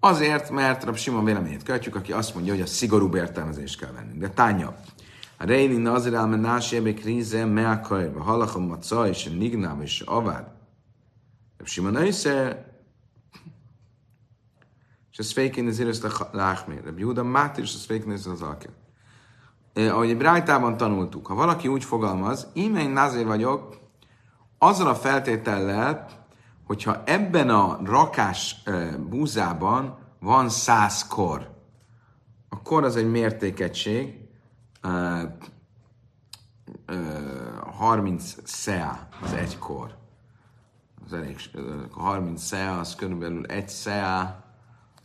azért, 0.00 0.50
mert 0.50 0.84
Rab 0.84 0.96
Simon 0.96 1.24
véleményét 1.24 1.62
követjük, 1.62 1.94
aki 1.94 2.12
azt 2.12 2.34
mondja, 2.34 2.52
hogy 2.52 2.62
a 2.62 2.66
szigorúbb 2.66 3.14
értelmezést 3.14 3.80
kell 3.80 3.92
vennünk. 3.92 4.20
De 4.20 4.28
tánya, 4.28 4.76
a 5.40 5.44
Reini 5.44 5.76
Nazir 5.76 6.14
al 6.14 6.26
Menásebe 6.26 6.94
Krize 6.94 7.44
Meakaj, 7.44 8.10
a 8.14 8.22
Halachom 8.22 8.66
Maca 8.66 9.08
és 9.08 9.26
a 9.26 9.30
Nignám 9.30 9.80
és 9.80 10.00
a 10.00 10.16
Avád. 10.16 10.46
Rab 11.56 11.66
Simon 11.66 11.94
Öjsze, 11.94 12.64
és 15.10 15.18
ez 15.18 15.32
fékén 15.32 15.66
az 15.66 15.78
érőzt 15.78 16.04
a 16.04 16.08
és 17.56 17.84
fékén 17.86 18.10
az 18.10 18.42
alkén. 18.42 18.70
Ahogy 19.74 20.16
Brájtában 20.16 20.76
tanultuk, 20.76 21.26
ha 21.26 21.34
valaki 21.34 21.68
úgy 21.68 21.84
fogalmaz, 21.84 22.46
íme 22.52 22.82
én 22.82 22.90
nazir 22.90 23.26
vagyok, 23.26 23.78
azzal 24.58 24.88
a 24.88 24.94
feltétellel, 24.94 26.06
hogyha 26.66 27.02
ebben 27.04 27.50
a 27.50 27.80
rakás 27.84 28.62
búzában 29.08 29.98
van 30.18 30.48
száz 30.48 31.06
kor, 31.06 31.50
a 32.48 32.62
kor 32.62 32.84
az 32.84 32.96
egy 32.96 33.10
mértékegység, 33.10 34.19
30 37.64 38.36
szea 38.44 39.08
az 39.22 39.32
egy 39.32 39.58
kor. 39.58 39.96
Az 41.04 41.12
elég, 41.12 41.50
30 41.90 42.42
szea 42.42 42.78
az 42.78 42.94
körülbelül 42.94 43.46
egy 43.46 43.68
szea, 43.68 44.44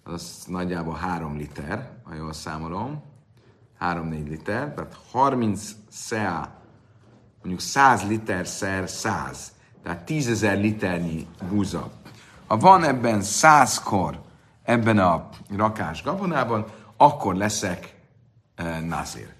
az 0.03 0.43
nagyjából 0.47 0.93
3 0.93 1.37
liter, 1.37 1.91
ha 2.03 2.13
jól 2.13 2.33
számolom. 2.33 3.03
3-4 3.79 4.27
liter, 4.27 4.73
tehát 4.73 4.97
30 5.11 5.71
szea, 5.89 6.53
mondjuk 7.37 7.59
100 7.59 8.07
liter 8.07 8.47
szer 8.47 8.89
100 8.89 9.53
tehát 9.85 10.03
tízezer 10.03 10.57
liternyi 10.57 11.27
búza. 11.49 11.91
Ha 12.47 12.57
van 12.57 12.83
ebben 12.83 13.21
százkor 13.21 14.21
ebben 14.63 14.97
a 14.97 15.29
rakás 15.55 16.03
gabonában, 16.03 16.65
akkor 16.97 17.35
leszek 17.35 17.95
e, 18.55 18.79
nazir. 18.79 19.34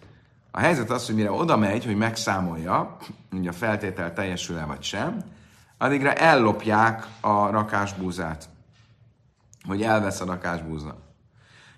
A 0.55 0.59
helyzet 0.59 0.89
az, 0.89 1.05
hogy 1.05 1.15
mire 1.15 1.31
oda 1.31 1.57
megy, 1.57 1.85
hogy 1.85 1.95
megszámolja, 1.95 2.97
hogy 3.31 3.47
a 3.47 3.51
feltétel 3.51 4.13
teljesül-e 4.13 4.65
vagy 4.65 4.83
sem, 4.83 5.23
addigra 5.77 6.13
ellopják 6.13 7.07
a 7.21 7.49
rakásbúzát, 7.49 8.49
hogy 9.67 9.81
elvesz 9.81 10.21
a 10.21 10.25
rakásbúza. 10.25 10.97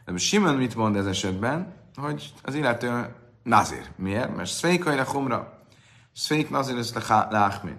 De 0.06 0.18
Simon 0.18 0.56
mit 0.56 0.76
mond 0.76 0.96
ez 0.96 1.06
esetben? 1.06 1.74
Hogy 1.96 2.34
az 2.44 2.56
illető 2.56 3.16
nazir. 3.44 3.92
Miért? 3.96 4.36
Mert 4.36 4.50
szvékajra 4.50 5.04
homra. 5.04 5.62
Szvék 6.14 6.50
nazir 6.50 6.78
ez 6.78 6.94
láhmir 7.30 7.76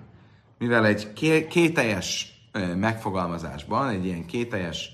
mivel 0.59 0.87
egy 0.87 1.13
kételjes 1.49 2.33
megfogalmazásban, 2.77 3.89
egy 3.89 4.05
ilyen 4.05 4.27
kételjes 4.27 4.91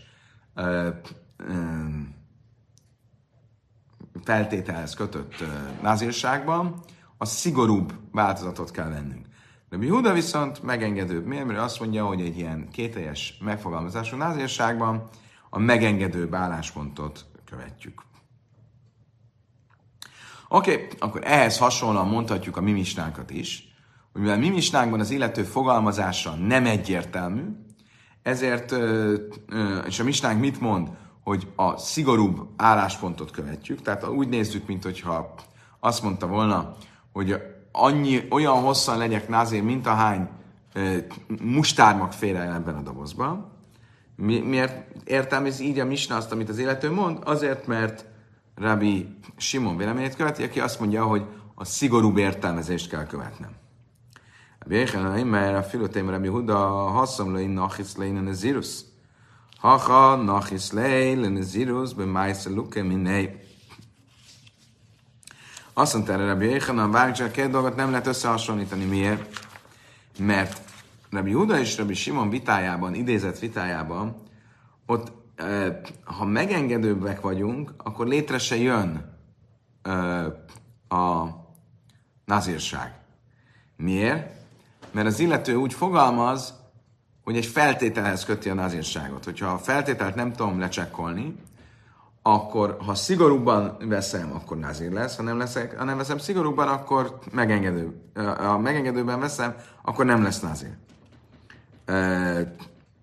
feltételhez 4.25 4.95
kötött 4.95 5.35
názírságban, 5.83 6.81
a 7.17 7.25
szigorúbb 7.25 7.93
változatot 8.13 8.71
kell 8.71 8.89
vennünk. 8.89 9.27
De 9.71 9.77
mi 9.77 9.89
Huda 9.89 10.13
viszont 10.13 10.63
megengedőbb. 10.63 11.27
Miért? 11.27 11.47
Mert 11.47 11.59
azt 11.59 11.81
mondja, 11.81 12.07
hogy 12.07 12.21
egy 12.21 12.39
ilyen 12.39 12.69
kételjes 12.73 13.39
megfogalmazású 13.41 14.17
názírságban 14.17 15.09
a 15.51 15.59
megengedőbb 15.59 16.35
álláspontot 16.35 17.25
követjük. 17.45 18.03
Oké, 20.49 20.73
okay, 20.73 20.87
akkor 20.99 21.21
ehhez 21.25 21.59
hasonlóan 21.59 22.09
mondhatjuk 22.09 22.57
a 22.57 22.61
mimisnánkat 22.61 23.31
is, 23.31 23.75
hogy 24.13 24.21
mivel 24.21 24.39
mi 24.39 24.49
misnánkban 24.49 25.01
az 25.01 25.11
illető 25.11 25.43
fogalmazása 25.43 26.35
nem 26.35 26.67
egyértelmű, 26.67 27.43
ezért, 28.23 28.75
és 29.87 30.01
a 30.01 30.05
misnánk 30.05 30.41
mit 30.41 30.61
mond, 30.61 30.89
hogy 31.25 31.53
a 31.57 31.77
szigorúbb 31.77 32.49
álláspontot 32.57 33.31
követjük, 33.31 33.83
tehát 33.83 34.09
úgy 34.09 34.29
nézzük, 34.29 34.67
mint 34.67 34.83
hogyha 34.83 35.35
azt 35.81 36.03
mondta 36.03 36.27
volna, 36.27 36.77
hogy 37.13 37.43
annyi, 37.73 38.27
olyan 38.31 38.61
hosszan 38.61 38.99
legyek 38.99 39.29
názér, 39.29 39.63
mint 39.63 39.87
ahány 39.87 40.29
ö, 40.73 40.97
mustármag 41.43 42.13
fér 42.13 42.37
el 42.37 42.55
ebben 42.55 42.75
a 42.75 42.83
dobozban. 42.83 43.53
Mi, 44.17 44.39
miért 44.39 44.87
értelmezi 45.05 45.65
így 45.65 45.79
a 45.79 45.85
Misna 45.85 46.17
azt, 46.17 46.33
amit 46.33 46.49
az 46.49 46.59
élető 46.59 46.91
mond? 46.91 47.19
Azért, 47.25 47.67
mert 47.67 48.05
Rabbi 48.55 49.19
Simon 49.37 49.77
véleményét 49.77 50.17
követi, 50.17 50.43
aki 50.43 50.61
azt 50.61 50.81
mondja, 50.81 51.05
hogy 51.05 51.25
a 51.55 51.65
szigorúbb 51.65 52.17
értelmezést 52.17 52.89
kell 52.89 53.07
követnem. 53.07 53.51
Béhen, 54.67 55.27
mert 55.27 55.57
a 55.57 55.63
filotém 55.63 56.11
Rabbi 56.11 56.29
Huda 56.29 56.57
hasszom 56.69 57.35
le 57.35 57.47
nachis 57.47 57.97
lein 57.97 58.27
a 58.27 58.33
zirus. 58.33 58.81
Haha, 59.65 60.17
nachis 60.17 60.73
lein 60.73 61.37
a 61.37 61.43
zirus, 61.43 61.95
be 61.95 62.05
májsz 62.05 62.47
luke 62.47 62.83
minei. 62.83 63.31
Azt 65.73 65.95
mondta 65.95 66.13
erre 66.13 66.27
Rabbi 66.27 66.45
Jéhan, 66.45 66.79
a 66.79 66.89
bárcsak 66.89 67.33
két 67.33 67.51
dolgot 67.51 67.77
nem 67.77 67.91
lehet 67.91 68.07
összehasonlítani. 68.07 68.85
Miért? 68.85 69.47
Mert 70.19 70.61
Rabbi 71.11 71.33
Huda 71.33 71.59
és 71.59 71.77
Rabbi 71.77 71.95
Simon 71.95 72.31
vitájában, 72.31 72.95
idézett 72.95 73.39
vitájában, 73.39 74.17
ott 74.87 75.13
ha 76.05 76.25
megengedőbbek 76.25 77.21
vagyunk, 77.21 77.75
akkor 77.77 78.07
létre 78.07 78.39
se 78.39 78.57
jön 78.57 79.19
a 80.89 81.27
nazírság. 82.25 82.95
Miért? 83.77 84.37
Mert 84.91 85.07
az 85.07 85.19
illető 85.19 85.55
úgy 85.55 85.75
fogalmaz, 85.75 86.55
hogy 87.25 87.37
egy 87.37 87.47
feltételhez 87.47 88.25
köti 88.25 88.49
a 88.49 88.55
nazírságot. 88.55 89.25
Hogyha 89.25 89.47
a 89.47 89.59
feltételt 89.59 90.15
nem 90.15 90.33
tudom 90.33 90.59
lecsekkolni, 90.59 91.37
akkor 92.23 92.77
ha 92.87 92.95
szigorúbban 92.95 93.77
veszem, 93.81 94.33
akkor 94.33 94.57
nazír 94.59 94.93
lesz, 94.93 95.17
ha 95.17 95.23
nem, 95.23 95.39
leszek, 95.39 95.79
ha 95.79 95.85
nem 95.85 95.97
veszem 95.97 96.19
szigorúbban, 96.19 96.69
akkor 96.69 97.19
megengedő. 97.33 98.01
Ha 98.15 98.59
megengedőben 98.59 99.21
veszem, 99.21 99.55
akkor 99.83 100.05
nem 100.05 100.23
lesz 100.23 100.41
nazír. 100.41 100.77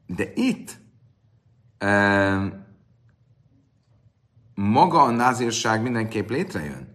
De 0.06 0.32
itt 0.34 0.80
maga 4.54 5.02
a 5.02 5.12
názírság 5.12 5.82
mindenképp 5.82 6.30
létrejön. 6.30 6.91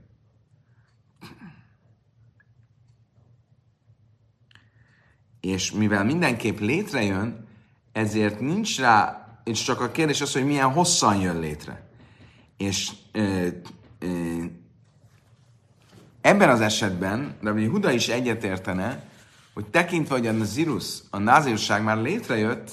És 5.46 5.72
mivel 5.72 6.04
mindenképp 6.04 6.58
létrejön, 6.58 7.46
ezért 7.92 8.40
nincs 8.40 8.78
rá, 8.78 9.28
és 9.44 9.62
csak 9.62 9.80
a 9.80 9.90
kérdés 9.90 10.20
az, 10.20 10.32
hogy 10.32 10.46
milyen 10.46 10.72
hosszan 10.72 11.20
jön 11.20 11.38
létre. 11.38 11.88
És 12.56 12.90
e, 13.12 13.20
e, 13.20 13.52
ebben 16.20 16.48
az 16.48 16.60
esetben 16.60 17.36
Rabbi 17.42 17.66
Huda 17.66 17.90
is 17.90 18.08
egyetértene, 18.08 19.04
hogy 19.54 19.66
tekintve, 19.66 20.14
hogy 20.14 20.26
a 20.26 20.32
Nazirus, 20.32 20.98
a 21.10 21.18
názírság 21.18 21.82
már 21.82 21.96
létrejött, 21.96 22.70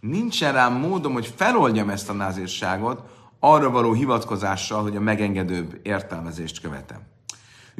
nincsen 0.00 0.52
rám 0.52 0.74
módom, 0.74 1.12
hogy 1.12 1.32
feloldjam 1.36 1.90
ezt 1.90 2.08
a 2.08 2.12
názírságot 2.12 3.02
arra 3.38 3.70
való 3.70 3.92
hivatkozással, 3.92 4.82
hogy 4.82 4.96
a 4.96 5.00
megengedőbb 5.00 5.80
értelmezést 5.82 6.60
követem. 6.60 7.00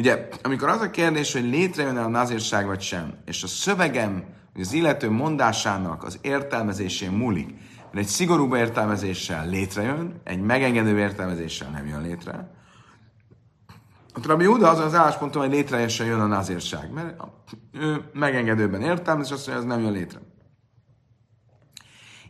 Ugye, 0.00 0.28
amikor 0.42 0.68
az 0.68 0.80
a 0.80 0.90
kérdés, 0.90 1.32
hogy 1.32 1.44
létrejön-e 1.44 2.02
a 2.02 2.08
názírság 2.08 2.66
vagy 2.66 2.80
sem, 2.80 3.14
és 3.24 3.42
a 3.42 3.46
szövegem, 3.46 4.24
vagy 4.52 4.62
az 4.62 4.72
illető 4.72 5.10
mondásának 5.10 6.04
az 6.04 6.18
értelmezésén 6.20 7.10
múlik, 7.10 7.48
mert 7.76 8.06
egy 8.06 8.06
szigorúbb 8.06 8.54
értelmezéssel 8.54 9.48
létrejön, 9.48 10.20
egy 10.24 10.40
megengedő 10.40 10.98
értelmezéssel 10.98 11.70
nem 11.70 11.86
jön 11.86 12.02
létre, 12.02 12.50
a 14.14 14.20
Rabbi 14.22 14.44
Huda 14.44 14.68
azon 14.68 14.84
az 14.84 14.94
állásponton, 14.94 15.42
hogy 15.42 15.50
létrejöjjön 15.50 16.06
jön 16.06 16.20
a 16.20 16.26
názírság, 16.26 16.92
mert 16.92 17.22
ő 17.72 18.04
megengedőben 18.12 18.82
értelmez, 18.82 19.26
és 19.26 19.32
azt 19.32 19.46
mondja, 19.46 19.64
hogy 19.64 19.72
ez 19.72 19.76
nem 19.76 19.92
jön 19.92 20.00
létre. 20.00 20.20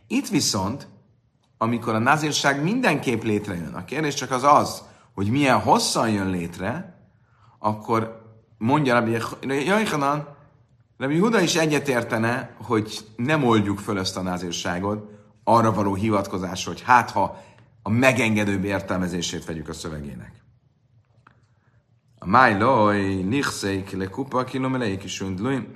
Itt 0.07 0.27
viszont, 0.27 0.87
amikor 1.57 1.95
a 1.95 1.99
nazírság 1.99 2.63
mindenképp 2.63 3.23
létrejön, 3.23 3.73
a 3.73 3.85
kérdés 3.85 4.13
csak 4.13 4.31
az 4.31 4.43
az, 4.43 4.83
hogy 5.13 5.29
milyen 5.29 5.59
hosszan 5.59 6.09
jön 6.09 6.29
létre, 6.29 6.90
akkor 7.63 8.21
mondja 8.57 8.93
Rabbi 8.93 9.17
Jaichanan, 9.41 10.27
Rabbi 10.97 11.19
Huda 11.19 11.39
is 11.39 11.55
egyetértene, 11.55 12.55
hogy 12.57 12.99
nem 13.15 13.43
oldjuk 13.43 13.79
föl 13.79 13.99
ezt 13.99 14.17
a 14.17 14.21
názírságot 14.21 15.09
arra 15.43 15.73
való 15.73 15.95
hivatkozás, 15.95 16.65
hogy 16.65 16.81
hát 16.81 17.11
ha 17.11 17.43
a 17.81 17.89
megengedőbb 17.89 18.63
értelmezését 18.63 19.45
vegyük 19.45 19.67
a 19.67 19.73
szövegének. 19.73 20.43
A 22.19 22.25
májloj, 22.25 23.21
nichszeik 23.23 23.91
le 23.91 24.05
kupa 24.05 24.43
kilomeleik 24.43 25.03
is 25.03 25.21
undluim, 25.21 25.67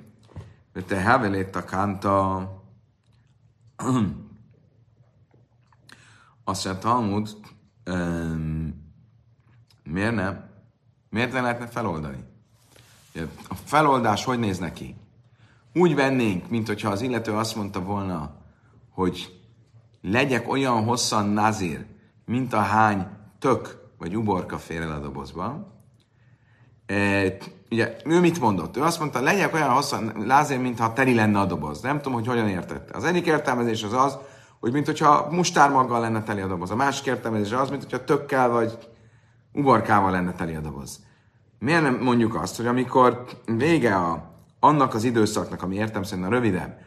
te 0.87 1.03
havelét 1.03 1.55
a 1.55 1.63
kánta, 1.63 2.37
azt 6.43 6.65
mondja 6.65 6.81
Talmud, 6.81 7.29
miért 9.83 10.15
nem? 10.15 10.54
Miért 11.15 11.32
nem 11.32 11.43
lehetne 11.43 11.67
feloldani? 11.67 12.17
A 13.47 13.56
feloldás 13.63 14.23
hogy 14.23 14.39
néz 14.39 14.58
neki? 14.58 14.95
Úgy 15.73 15.95
vennénk, 15.95 16.49
mint 16.49 16.67
hogyha 16.67 16.89
az 16.89 17.01
illető 17.01 17.32
azt 17.32 17.56
mondta 17.56 17.82
volna, 17.82 18.36
hogy 18.89 19.39
legyek 20.01 20.49
olyan 20.49 20.84
hosszan 20.84 21.30
nazir, 21.30 21.86
mint 22.25 22.54
a 22.54 22.60
hány 22.60 23.08
tök 23.39 23.89
vagy 23.97 24.17
uborka 24.17 24.58
fér 24.58 24.82
el 24.82 24.91
a 24.91 24.99
dobozba. 24.99 25.73
E, 26.86 27.23
ugye, 27.71 27.95
ő 28.06 28.19
mit 28.19 28.39
mondott? 28.39 28.78
Ő 28.78 28.82
azt 28.82 28.99
mondta, 28.99 29.21
legyek 29.21 29.54
olyan 29.54 29.73
hosszan 29.73 30.13
lázér, 30.25 30.60
mintha 30.60 30.93
teli 30.93 31.13
lenne 31.13 31.39
a 31.39 31.45
doboz. 31.45 31.82
Nem 31.82 31.97
tudom, 31.97 32.13
hogy 32.13 32.28
hogyan 32.28 32.49
értette. 32.49 32.97
Az 32.97 33.04
egyik 33.04 33.25
értelmezés 33.25 33.84
az 33.84 33.93
az, 33.93 34.17
hogy 34.60 34.71
mint 34.71 34.86
hogyha 34.86 35.28
mustármaggal 35.32 35.99
lenne 35.99 36.23
teli 36.23 36.41
a 36.41 36.47
doboz. 36.47 36.71
A 36.71 36.75
másik 36.75 37.06
értelmezés 37.06 37.51
az, 37.51 37.69
mint 37.69 37.84
hogyha 37.84 38.04
tökkel 38.04 38.49
vagy 38.49 38.78
uborkával 39.56 40.12
lenne 40.12 40.34
teli 40.34 40.56
a 40.56 40.60
doboz. 40.60 41.04
Miért 41.65 41.82
nem 41.82 41.97
mondjuk 42.01 42.36
azt, 42.36 42.56
hogy 42.56 42.65
amikor 42.65 43.25
vége 43.45 43.95
a, 43.95 44.32
annak 44.60 44.93
az 44.93 45.04
időszaknak, 45.04 45.63
ami 45.63 45.75
értem 45.75 46.04
szerint 46.04 46.28
a 46.28 46.30
rövidebb, 46.30 46.78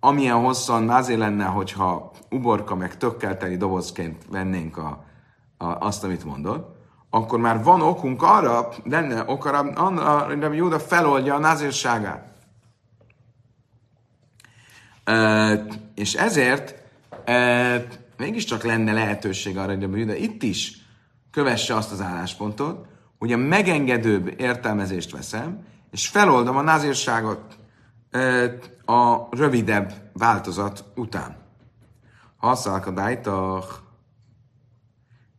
amilyen 0.00 0.36
hosszan 0.36 0.90
azért 0.90 1.18
lenne, 1.18 1.44
hogyha 1.44 2.12
uborka 2.30 2.74
meg 2.74 2.96
tökkel 2.96 3.36
teli 3.36 3.56
dobozként 3.56 4.24
vennénk 4.30 4.76
a, 4.76 5.04
a, 5.56 5.64
azt, 5.64 6.04
amit 6.04 6.24
mondod, 6.24 6.66
akkor 7.10 7.38
már 7.38 7.62
van 7.62 7.80
okunk 7.80 8.22
arra, 8.22 8.68
lenne 8.84 9.24
ok 9.26 9.44
arra, 9.44 10.46
hogy 10.46 10.54
Jóda 10.54 10.78
feloldja 10.78 11.34
a 11.34 11.38
názírságát. 11.38 12.32
E, 15.04 15.64
és 15.94 16.14
ezért 16.14 16.74
e, 17.24 17.86
mégiscsak 18.16 18.62
lenne 18.62 18.92
lehetőség 18.92 19.58
arra, 19.58 19.74
hogy 19.74 19.84
a 19.84 19.96
Júda 19.96 20.14
itt 20.14 20.42
is 20.42 20.86
kövesse 21.30 21.74
azt 21.74 21.92
az 21.92 22.00
álláspontot, 22.00 22.88
a 23.32 23.36
megengedőbb 23.36 24.40
értelmezést 24.40 25.10
veszem, 25.10 25.66
és 25.90 26.08
feloldom 26.08 26.56
a 26.56 26.62
názírságot 26.62 27.58
e, 28.10 28.44
a 28.84 29.28
rövidebb 29.30 30.10
változat 30.12 30.84
után. 30.94 31.36
Haszalkadájtach 32.36 33.80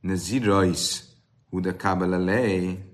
nezirais 0.01 1.03
hude 1.49 1.75
kabelelei 1.75 2.91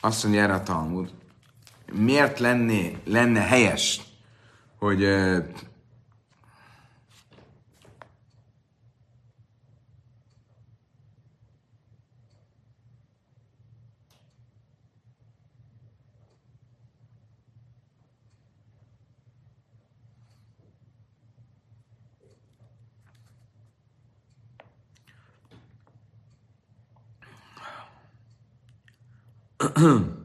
azt 0.00 0.22
mondja 0.22 0.42
erre 0.42 0.54
a 0.54 0.62
Talmud, 0.62 1.14
miért 1.92 2.38
lenné, 2.38 2.98
lenne 3.04 3.40
helyes, 3.40 4.00
hogy 4.78 5.04
Miért 29.78 30.16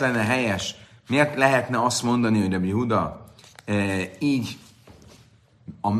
lenne 0.00 0.24
helyes, 0.24 0.74
miért 1.08 1.36
lehetne 1.36 1.84
azt 1.84 2.02
mondani, 2.02 2.40
hogy 2.40 2.52
Rabbi 2.52 2.70
Huda 2.70 3.24
e, 3.64 3.74
így 4.18 4.58
a, 5.82 5.92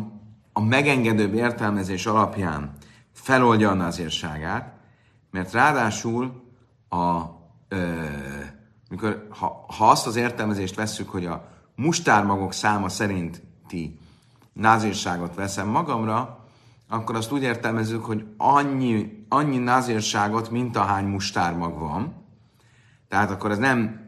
a 0.52 0.60
megengedőbb 0.60 1.34
értelmezés 1.34 2.06
alapján 2.06 2.72
feloldja 3.12 3.70
a 3.70 3.74
nazírságát, 3.74 4.74
mert 5.30 5.52
ráadásul 5.52 6.42
a, 6.88 7.20
e, 7.68 7.78
mikor, 8.88 9.26
ha, 9.30 9.64
ha 9.76 9.90
azt 9.90 10.06
az 10.06 10.16
értelmezést 10.16 10.74
vesszük, 10.74 11.10
hogy 11.10 11.26
a 11.26 11.48
mustármagok 11.76 12.52
száma 12.52 12.88
szerinti 12.88 13.98
názírságot 14.52 15.34
veszem 15.34 15.68
magamra, 15.68 16.46
akkor 16.88 17.16
azt 17.16 17.32
úgy 17.32 17.42
értelmezzük, 17.42 18.04
hogy 18.04 18.26
annyi, 18.36 19.24
annyi 19.28 19.58
názírságot, 19.58 20.50
mint 20.50 20.76
ahány 20.76 21.04
mustármag 21.04 21.78
van. 21.78 22.14
Tehát 23.08 23.30
akkor 23.30 23.50
ez 23.50 23.58
nem 23.58 24.00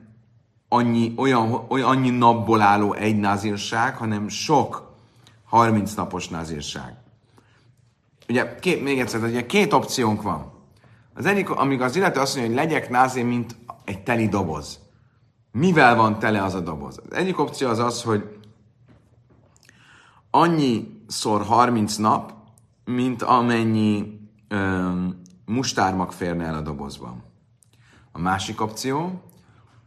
annyi, 0.68 1.14
olyan, 1.16 1.64
olyan, 1.68 1.88
annyi 1.88 2.10
napból 2.10 2.60
álló 2.60 2.92
egy 2.92 3.16
názírság, 3.16 3.96
hanem 3.96 4.28
sok 4.28 4.83
30 5.54 5.94
napos 5.94 6.28
názírság. 6.28 6.96
Ugye, 8.28 8.54
két, 8.54 8.82
még 8.82 9.00
egyszer, 9.00 9.22
ugye 9.22 9.46
két 9.46 9.72
opciónk 9.72 10.22
van. 10.22 10.52
Az 11.14 11.26
egyik, 11.26 11.50
amíg 11.50 11.80
az 11.80 11.96
illető 11.96 12.20
azt 12.20 12.36
mondja, 12.36 12.54
hogy 12.54 12.64
legyek 12.64 12.90
názér, 12.90 13.24
mint 13.24 13.56
egy 13.84 14.02
teli 14.02 14.28
doboz. 14.28 14.78
Mivel 15.52 15.96
van 15.96 16.18
tele 16.18 16.42
az 16.42 16.54
a 16.54 16.60
doboz? 16.60 17.00
Az 17.10 17.16
egyik 17.16 17.38
opció 17.38 17.68
az 17.68 17.78
az, 17.78 18.02
hogy 18.02 18.38
annyiszor 20.30 21.42
30 21.42 21.96
nap, 21.96 22.34
mint 22.84 23.22
amennyi 23.22 24.20
öm, 24.48 25.20
mustármag 25.44 26.12
férne 26.12 26.44
el 26.44 26.54
a 26.54 26.60
dobozban. 26.60 27.22
A 28.12 28.18
másik 28.18 28.60
opció, 28.60 29.22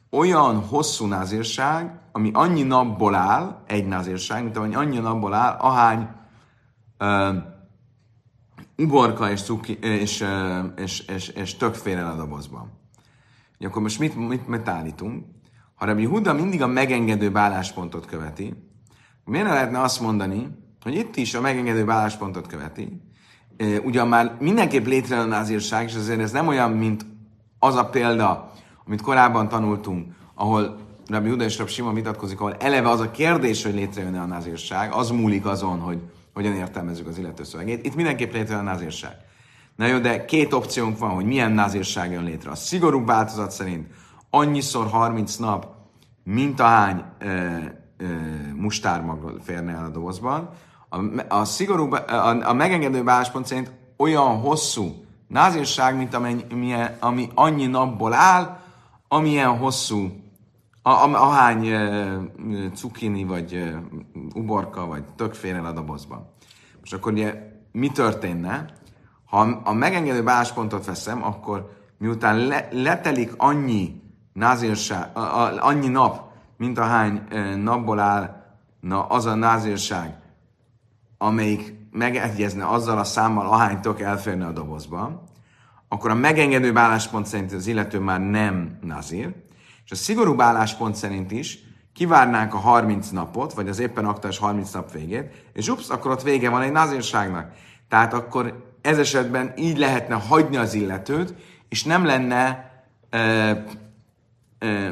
olyan 0.10 0.60
hosszú 0.60 1.06
názírság, 1.06 2.00
ami 2.12 2.32
annyi 2.34 2.64
napból 2.64 3.16
áll, 3.16 3.64
egy 3.68 3.88
názírság, 3.88 4.44
mint 4.44 4.58
amennyi 4.58 4.76
annyi 4.76 4.98
napból 4.98 5.34
áll, 5.34 5.58
ahány 5.60 6.08
öm, 6.98 7.44
uborka 8.78 9.32
és, 9.32 9.42
cuki, 9.42 9.78
és, 9.82 10.26
és, 10.76 11.00
és, 11.00 11.28
és 11.28 11.56
tök 11.56 11.74
fér 11.74 11.98
el 11.98 12.12
a 12.12 12.16
dobozban. 12.16 12.72
Ja, 13.58 13.68
akkor 13.68 13.82
most 13.82 14.00
mit, 14.00 14.28
mit, 14.28 14.48
mit 14.48 14.68
állítunk? 14.68 15.26
Ha 15.76 15.86
Rabbi 15.86 16.06
Huda 16.06 16.34
mindig 16.34 16.62
a 16.62 16.68
megengedő 16.68 17.32
álláspontot 17.34 18.06
követi, 18.06 18.54
miért 19.26 19.48
ne 19.48 19.54
lehetne 19.54 19.82
azt 19.82 20.02
mondani, 20.02 20.48
hogy 20.84 20.96
itt 20.96 21.16
is 21.16 21.34
a 21.34 21.42
megengedő 21.42 21.90
álláspontot 21.90 22.48
követi, 22.48 23.02
ugyan 23.84 24.08
már 24.08 24.36
mindenképp 24.40 24.86
létrejön 24.86 25.32
az 25.32 25.50
írság, 25.50 25.88
és 25.88 25.96
azért 25.96 26.20
ez 26.20 26.32
nem 26.32 26.48
olyan, 26.48 26.72
mint 26.72 27.06
az 27.60 27.76
a 27.76 27.90
példa, 27.90 28.52
amit 28.88 29.02
korábban 29.02 29.48
tanultunk, 29.48 30.16
ahol 30.36 30.78
Rabbi 31.08 31.30
Huda 31.30 31.44
és 31.44 31.58
Rabbi 31.58 31.72
Simon 31.72 31.94
vitatkozik, 31.94 32.40
ahol 32.40 32.56
eleve 32.60 32.90
az 32.90 33.00
a 33.00 33.12
kérdés, 33.12 33.64
hogy 33.64 33.74
létrejön-e 33.74 34.22
a 34.22 34.26
názírság, 34.26 34.92
az 34.94 35.10
múlik 35.10 35.46
azon, 35.46 35.80
hogy 35.80 36.02
hogyan 36.34 36.54
értelmezzük 36.54 37.08
az 37.08 37.18
illető 37.18 37.44
szövegét. 37.44 37.86
Itt 37.86 37.96
mindenképp 37.96 38.34
létrejön 38.34 38.68
a 38.68 38.70
názírság. 38.70 39.16
Na 39.76 39.86
jó, 39.86 39.98
de 39.98 40.26
két 40.26 40.54
opciónk 40.54 40.98
van, 40.98 41.10
hogy 41.10 41.26
milyen 41.26 41.52
názírság 41.52 42.12
jön 42.12 42.24
létre. 42.24 42.52
A 42.52 42.56
szigorú 42.56 43.06
változat 43.06 43.52
szerint 43.52 43.88
annyiszor 44.30 44.88
30 44.88 45.36
nap, 45.36 45.68
mint 46.24 46.60
ahány 46.60 47.04
e, 47.20 47.28
e, 47.28 47.76
mustármag 48.56 49.40
férne 49.44 49.72
el 49.72 49.86
a 49.86 49.90
dobozban. 49.90 50.50
A, 50.90 51.00
a 51.28 51.46
szigorú, 51.46 51.94
a, 51.94 52.50
a 52.50 52.54
megengedő 52.54 52.98
álláspont 53.06 53.46
szerint 53.46 53.72
olyan 53.98 54.40
hosszú 54.40 55.06
názírság, 55.28 55.98
mint 55.98 56.14
amennyi, 56.14 56.74
ami 57.00 57.30
annyi 57.34 57.66
napból 57.66 58.14
áll, 58.14 58.60
amilyen 59.08 59.58
hosszú, 59.58 60.12
a, 60.82 60.90
a, 60.90 61.24
ahány 61.28 61.66
e, 61.68 62.20
cukini, 62.76 63.24
vagy 63.24 63.54
e, 63.54 63.82
uborka, 64.34 64.86
vagy 64.86 65.04
tök 65.16 65.34
fér 65.34 65.56
el 65.56 65.66
a 65.66 65.72
dobozban. 65.72 66.30
Most 66.80 66.94
akkor 66.94 67.12
ugye 67.12 67.52
mi 67.72 67.90
történne? 67.90 68.74
Ha 69.26 69.40
a 69.64 69.74
megengedő 69.74 70.28
álláspontot 70.28 70.86
veszem, 70.86 71.24
akkor 71.24 71.78
miután 71.98 72.38
le, 72.38 72.68
letelik 72.72 73.34
annyi 73.38 74.02
názírság, 74.34 75.18
annyi 75.60 75.88
nap, 75.88 76.32
mint 76.58 76.78
ahány 76.78 77.24
napból 77.64 78.00
áll 78.00 78.46
na, 78.80 79.06
az 79.06 79.26
a 79.26 79.36
názírság, 79.36 80.20
amelyik 81.18 81.76
megegyezne 81.92 82.68
azzal 82.68 82.98
a 82.98 83.04
számmal, 83.04 83.48
ahány 83.48 83.80
tök 83.80 84.00
elférne 84.00 84.46
a 84.46 84.52
dobozba, 84.52 85.24
akkor 85.88 86.10
a 86.10 86.16
megengedő 86.16 86.78
álláspont 86.78 87.26
szerint 87.26 87.52
az 87.54 87.68
illető 87.68 88.00
már 88.00 88.20
nem 88.20 88.78
nazír, 88.82 89.34
és 89.86 89.92
a 89.92 89.96
szigorú 89.96 90.42
álláspont 90.42 90.96
szerint 90.96 91.32
is 91.32 91.60
kivárnánk 91.94 92.54
a 92.54 92.58
30 92.58 93.10
napot, 93.10 93.54
vagy 93.54 93.70
az 93.70 93.80
éppen 93.80 94.06
aktuális 94.06 94.38
30 94.38 94.72
nap 94.72 94.92
végét, 94.92 95.50
és 95.54 95.68
ups, 95.68 95.90
akkor 95.90 96.12
ott 96.12 96.22
vége 96.22 96.50
van 96.50 96.62
egy 96.62 96.72
nazírságnak. 96.72 97.52
Tehát 97.90 98.14
akkor 98.14 98.76
ez 98.82 98.98
esetben 98.98 99.54
így 99.56 99.78
lehetne 99.78 100.16
hagyni 100.16 100.58
az 100.58 100.74
illetőt, 100.74 101.34
és 101.70 101.84
nem 101.84 102.06
lenne 102.06 102.72
ö, 103.10 103.52
ö, 104.60 104.90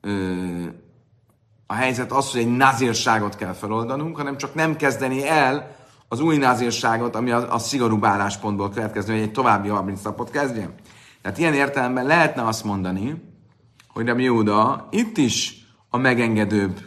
ö, 0.00 0.64
a 1.66 1.74
helyzet 1.74 2.12
az, 2.12 2.30
hogy 2.30 2.40
egy 2.40 2.56
nazírságot 2.56 3.36
kell 3.36 3.52
feloldanunk, 3.52 4.16
hanem 4.16 4.36
csak 4.36 4.54
nem 4.54 4.76
kezdeni 4.76 5.28
el 5.28 5.76
az 6.12 6.20
új 6.20 6.36
nazírságot, 6.36 7.14
ami 7.14 7.30
a, 7.30 7.54
a 7.54 7.58
szigorú 7.58 8.04
álláspontból 8.04 8.70
következő, 8.70 9.12
hogy 9.12 9.22
egy 9.22 9.32
további 9.32 9.68
30 9.68 10.02
napot 10.02 10.30
kezdjen. 10.30 10.72
Tehát 11.22 11.38
ilyen 11.38 11.54
értelemben 11.54 12.06
lehetne 12.06 12.46
azt 12.46 12.64
mondani, 12.64 13.22
hogy 13.88 14.08
a 14.08 14.18
Júda 14.18 14.88
itt 14.90 15.16
is 15.16 15.66
a 15.88 15.96
megengedőbb 15.96 16.80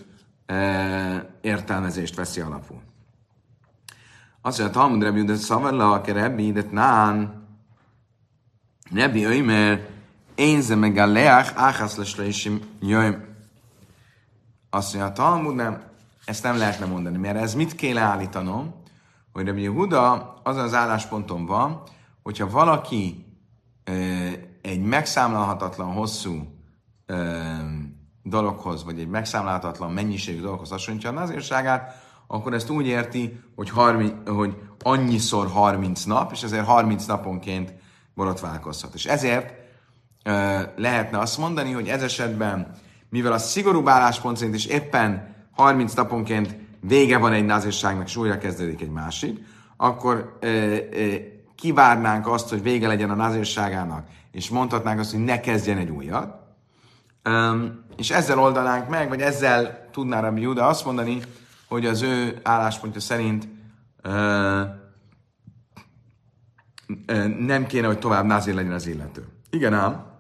e, 0.46 1.38
értelmezést 1.42 2.16
veszi 2.16 2.42
alapul. 2.42 2.82
Azt 4.42 4.60
mondja, 4.60 4.80
Talmud 4.80 5.04
Rebbi 5.04 5.20
Judas 5.20 5.40
Szavarla, 5.40 5.92
aki 5.92 6.12
Rebbi, 6.12 6.52
de 6.52 6.66
Nán, 6.72 7.48
Rebbi 8.94 9.24
Öimer, 9.24 9.88
én 10.36 10.62
ze 10.62 10.76
meg 10.76 10.98
a 10.98 11.06
leach, 11.06 11.52
áhász 11.56 11.96
lesleisim 11.96 12.60
jöjjön. 12.80 13.36
Azt 14.70 14.94
mondja, 14.94 15.14
Talmud 15.14 15.56
nem, 15.56 15.82
ezt 16.26 16.44
nem 16.44 16.58
lehetne 16.58 16.86
mondani, 16.86 17.18
mert 17.18 17.38
ez 17.38 17.54
mit 17.54 17.76
kéne 17.76 18.02
állítanom, 18.02 18.82
hogy 19.34 19.46
Rebbi 19.46 19.66
Huda 19.66 20.34
az 20.44 20.58
az 20.58 20.74
állásponton 20.74 21.46
van, 21.46 21.82
hogyha 22.24 22.50
valaki 22.50 23.26
egy 24.62 24.82
megszámlálhatatlan 24.82 25.94
hosszú 25.94 26.54
dologhoz, 28.24 28.84
vagy 28.84 29.00
egy 29.00 29.08
megszámlálhatatlan 29.08 29.92
mennyiségű 29.92 30.42
dologhoz 30.42 30.70
hasonlítja 30.70 31.10
a 31.10 31.14
nazírságát, 31.14 32.02
akkor 32.28 32.54
ezt 32.54 32.70
úgy 32.70 32.88
érti, 32.88 33.40
hogy, 33.56 33.70
30, 33.70 34.30
hogy 34.30 34.62
annyiszor 34.80 35.48
30 35.48 36.04
nap, 36.04 36.32
és 36.32 36.44
ezért 36.44 36.66
30 36.66 37.06
naponként 37.06 37.74
borotválkozhat. 38.16 38.94
És 38.94 39.06
ezért 39.06 39.54
lehetne 40.76 41.20
azt 41.20 41.38
mondani, 41.38 41.72
hogy 41.72 41.88
ez 41.88 42.04
esetben, 42.04 42.72
mivel 43.10 43.34
a 43.34 43.38
szigorú 43.38 43.88
álláspont 43.88 44.38
szerint 44.38 44.56
is 44.56 44.66
éppen 44.66 45.36
30 45.52 45.94
naponként 45.94 46.56
vége 46.88 47.18
van 47.18 47.34
egy 47.34 47.46
názírságnak, 47.46 48.08
és 48.08 48.16
újra 48.16 48.38
kezdődik 48.38 48.82
egy 48.82 48.92
másik, 48.92 49.40
akkor 49.78 50.38
uh, 50.42 50.78
uh, 50.92 51.16
kivárnánk 51.56 52.28
azt, 52.28 52.50
hogy 52.50 52.62
vége 52.62 52.88
legyen 52.88 53.10
a 53.10 53.16
názírságának, 53.16 54.08
és 54.32 54.50
mondhatnánk 54.50 55.00
azt, 55.00 55.12
hogy 55.12 55.24
ne 55.24 55.40
kezdjen 55.40 55.78
egy 55.78 55.90
újat, 55.90 56.36
um, 57.30 57.86
és 57.98 58.12
ezzel 58.12 58.40
oldanánk 58.40 58.90
meg, 58.90 59.10
vagy 59.10 59.22
ezzel 59.22 59.90
tudná 59.92 60.20
Rabbi 60.20 60.42
Juda 60.42 60.68
azt 60.68 60.86
mondani, 60.86 61.20
hogy 61.68 61.86
az 61.86 62.02
ő 62.02 62.40
álláspontja 62.44 63.02
szerint 63.02 63.48
uh, 64.04 64.12
nem 67.40 67.66
kéne, 67.68 67.88
hogy 67.88 68.00
tovább 68.00 68.26
názér 68.26 68.54
legyen 68.54 68.72
az 68.72 68.88
illető. 68.88 69.26
Igen 69.50 69.74
ám, 69.74 70.12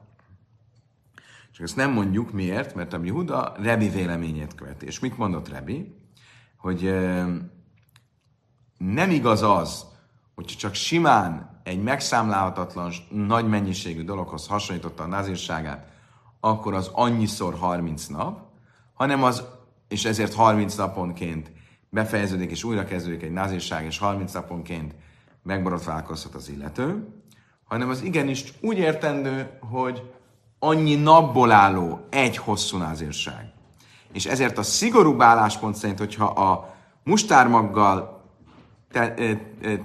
csak 1.52 1.66
ezt 1.66 1.76
nem 1.76 1.92
mondjuk 1.92 2.32
miért, 2.32 2.76
mert 2.76 2.94
a 2.94 2.98
Huda 2.98 3.56
Rebi 3.62 3.90
véleményét 3.90 4.56
követi. 4.56 4.86
És 4.86 5.00
mit 5.00 5.18
mondott 5.18 5.50
Rebi? 5.50 6.03
Hogy 6.64 6.94
nem 8.78 9.10
igaz 9.10 9.42
az, 9.42 9.86
hogy 10.36 10.46
csak 10.46 10.74
simán 10.74 11.60
egy 11.64 11.84
megszámlálhatatlan 11.84 12.92
nagy 13.10 13.48
mennyiségű 13.48 14.04
dologhoz 14.04 14.48
hasonlította 14.48 15.04
a 15.04 15.08
názírságát, 15.08 15.92
akkor 16.40 16.74
az 16.74 16.90
annyiszor 16.94 17.56
30 17.58 18.06
nap, 18.06 18.42
hanem 18.94 19.24
az 19.24 19.44
és 19.88 20.06
ezért 20.06 20.34
30 20.34 20.76
naponként 20.76 21.52
befejeződik 21.90 22.52
és 22.52 22.64
újra 22.64 22.86
kezdődik 22.86 23.24
egy 23.24 23.32
názírság, 23.32 23.86
és 23.86 23.98
30 23.98 24.34
naponként 24.34 24.96
megborotválkozhat 25.42 26.36
az 26.36 26.50
illető, 26.50 27.08
hanem 27.64 27.90
az 27.90 28.02
igenis 28.02 28.54
úgy 28.62 28.78
értendő, 28.78 29.58
hogy 29.60 30.12
annyi 30.60 30.96
napból 30.96 31.52
álló 31.52 32.08
egy 32.10 32.38
hosszú 32.38 32.78
názírság. 32.78 33.53
És 34.14 34.26
ezért 34.26 34.58
a 34.58 34.64
szigorú 34.64 35.22
álláspont 35.22 35.76
szerint, 35.76 36.00
hogyha 36.00 36.26
a 36.26 36.74
mustármaggal 37.04 38.22
te, 38.92 39.14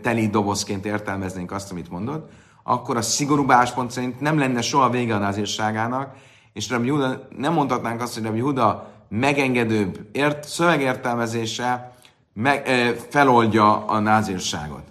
teli 0.02 0.28
dobozként 0.28 0.84
értelmeznénk 0.84 1.52
azt, 1.52 1.70
amit 1.70 1.90
mondod, 1.90 2.28
akkor 2.62 2.96
a 2.96 3.02
szigorú 3.02 3.50
álláspont 3.52 3.90
szerint 3.90 4.20
nem 4.20 4.38
lenne 4.38 4.60
soha 4.60 4.90
vége 4.90 5.14
a 5.14 5.18
názírságának, 5.18 6.14
és 6.52 6.70
Rabbi 6.70 6.88
Huda, 6.88 7.28
nem 7.36 7.52
mondhatnánk 7.52 8.02
azt, 8.02 8.14
hogy 8.14 8.22
Rabbi 8.22 8.40
Huda 8.40 8.92
megengedőbb 9.08 10.08
ért, 10.12 10.48
szövegértelmezése 10.48 11.92
meg, 12.32 12.68
e, 12.68 12.94
feloldja 12.94 13.86
a 13.86 13.98
názírságot. 13.98 14.82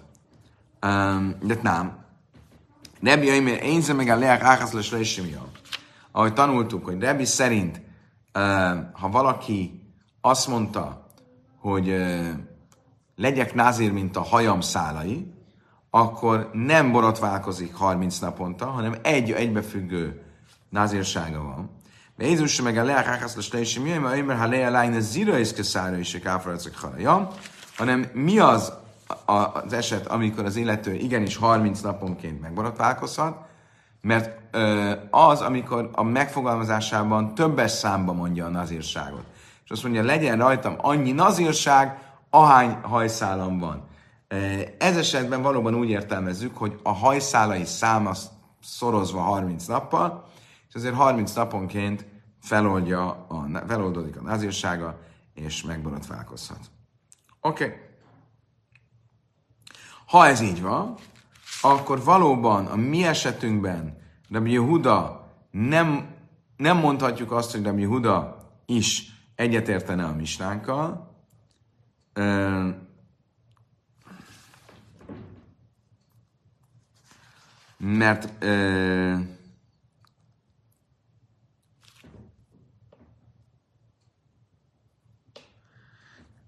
Um, 0.86 1.34
de 1.42 1.58
nem. 1.62 1.96
Rebbi 3.02 3.30
Aimer, 3.30 3.62
én 3.62 3.82
meg 3.96 4.08
a 4.08 4.16
leák 4.16 4.42
áhaszlás 4.42 5.16
Ahogy 6.12 6.32
tanultuk, 6.32 6.84
hogy 6.84 7.00
Rebbi 7.00 7.24
szerint, 7.24 7.80
ha 8.92 9.08
valaki 9.10 9.82
azt 10.20 10.48
mondta, 10.48 11.06
hogy 11.58 11.94
legyek 13.16 13.54
názír, 13.54 13.92
mint 13.92 14.16
a 14.16 14.22
hajam 14.22 14.60
szálai, 14.60 15.32
akkor 15.90 16.50
nem 16.52 16.92
borotválkozik 16.92 17.74
30 17.74 18.18
naponta, 18.18 18.66
hanem 18.66 18.94
egy 19.02 19.30
egybefüggő 19.30 20.22
názírsága 20.68 21.42
van. 21.42 21.70
De 22.16 22.26
Jézus 22.26 22.62
meg 22.62 22.76
a 22.76 22.84
leákász 22.84 23.36
a 23.36 23.40
stejsi 23.40 23.80
mi, 23.80 23.92
mert 23.92 24.26
mert 24.26 24.38
ha 24.38 24.46
leá 24.46 24.68
lájna 24.68 25.00
zira 25.00 25.38
is 25.38 25.52
keszára 25.52 25.96
halaja, 26.74 27.28
hanem 27.76 28.10
mi 28.12 28.38
az 28.38 28.72
az 29.24 29.72
eset, 29.72 30.06
amikor 30.06 30.44
az 30.44 30.56
illető 30.56 30.94
igenis 30.94 31.36
30 31.36 31.80
naponként 31.80 32.40
megborotválkozhat, 32.40 33.46
mert 34.00 34.56
az, 35.10 35.40
amikor 35.40 35.90
a 35.92 36.02
megfogalmazásában 36.02 37.34
többes 37.34 37.70
számba 37.70 38.12
mondja 38.12 38.46
a 38.46 38.48
nazírságot. 38.48 39.24
És 39.64 39.70
azt 39.70 39.82
mondja, 39.82 40.02
legyen 40.02 40.38
rajtam 40.38 40.74
annyi 40.78 41.12
nazírság, 41.12 41.98
ahány 42.30 42.70
hajszálam 42.82 43.58
van. 43.58 43.86
Ez 44.78 44.96
esetben 44.96 45.42
valóban 45.42 45.74
úgy 45.74 45.88
értelmezzük, 45.88 46.56
hogy 46.56 46.80
a 46.82 46.92
hajszálai 46.92 47.64
száma 47.64 48.12
szorozva 48.62 49.20
30 49.20 49.66
nappal, 49.66 50.28
és 50.68 50.74
azért 50.74 50.94
30 50.94 51.32
naponként 51.32 52.06
feloldja 52.40 53.08
a, 53.28 53.46
feloldódik 53.66 54.16
a 54.16 54.22
nazírsága, 54.22 54.98
és 55.34 55.62
megborotválkozhat. 55.62 56.60
Oké. 57.40 57.64
Okay. 57.64 57.76
Ha 60.06 60.26
ez 60.26 60.40
így 60.40 60.62
van, 60.62 60.94
akkor 61.60 62.04
valóban 62.04 62.66
a 62.66 62.76
mi 62.76 63.04
esetünkben 63.04 63.96
Rabbi 64.30 64.52
Yehuda 64.52 65.28
nem, 65.50 66.14
nem 66.56 66.76
mondhatjuk 66.76 67.32
azt, 67.32 67.52
hogy 67.52 67.64
Rabbi 67.64 67.80
Yehuda 67.80 68.36
is 68.66 69.12
egyetértene 69.34 70.04
a 70.04 70.14
misnánkkal, 70.14 71.16
mert 77.78 78.44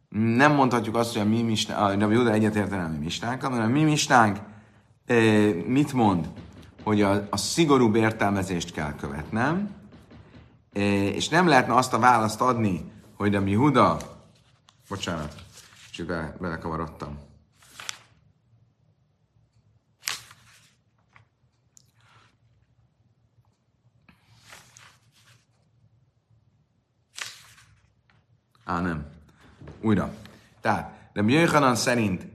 nem 0.09 0.53
mondhatjuk 0.53 0.97
azt, 0.97 1.13
hogy 1.13 1.23
a 1.23 1.25
mi 1.25 1.43
misnánk, 1.43 2.03
a 2.03 2.11
Júda 2.11 2.33
egyetértene 2.33 2.85
a 2.85 2.89
mi 2.89 2.97
misnánkkal, 2.97 3.51
hanem 3.51 3.67
a 3.67 3.73
mi 3.73 3.83
misnánk 3.83 4.39
mit 5.67 5.93
mond? 5.93 6.29
Hogy 6.83 7.03
a, 7.03 7.27
a 7.31 7.37
szigorúbb 7.37 7.95
értelmezést 7.95 8.73
kell 8.73 8.95
követnem, 8.95 9.75
és 11.13 11.29
nem 11.29 11.47
lehetne 11.47 11.75
azt 11.75 11.93
a 11.93 11.99
választ 11.99 12.41
adni, 12.41 12.91
hogy 13.17 13.35
a 13.35 13.41
mi 13.41 13.55
Huda, 13.55 13.97
bocsánat, 14.89 15.35
csak 15.93 16.07
be, 16.07 16.37
belekavarodtam. 16.41 17.19
Á, 28.65 28.81
nem. 28.81 29.07
Újra. 29.81 30.15
Tehát, 30.61 31.11
de 31.13 31.23
Jöjhanan 31.23 31.75
szerint, 31.75 32.27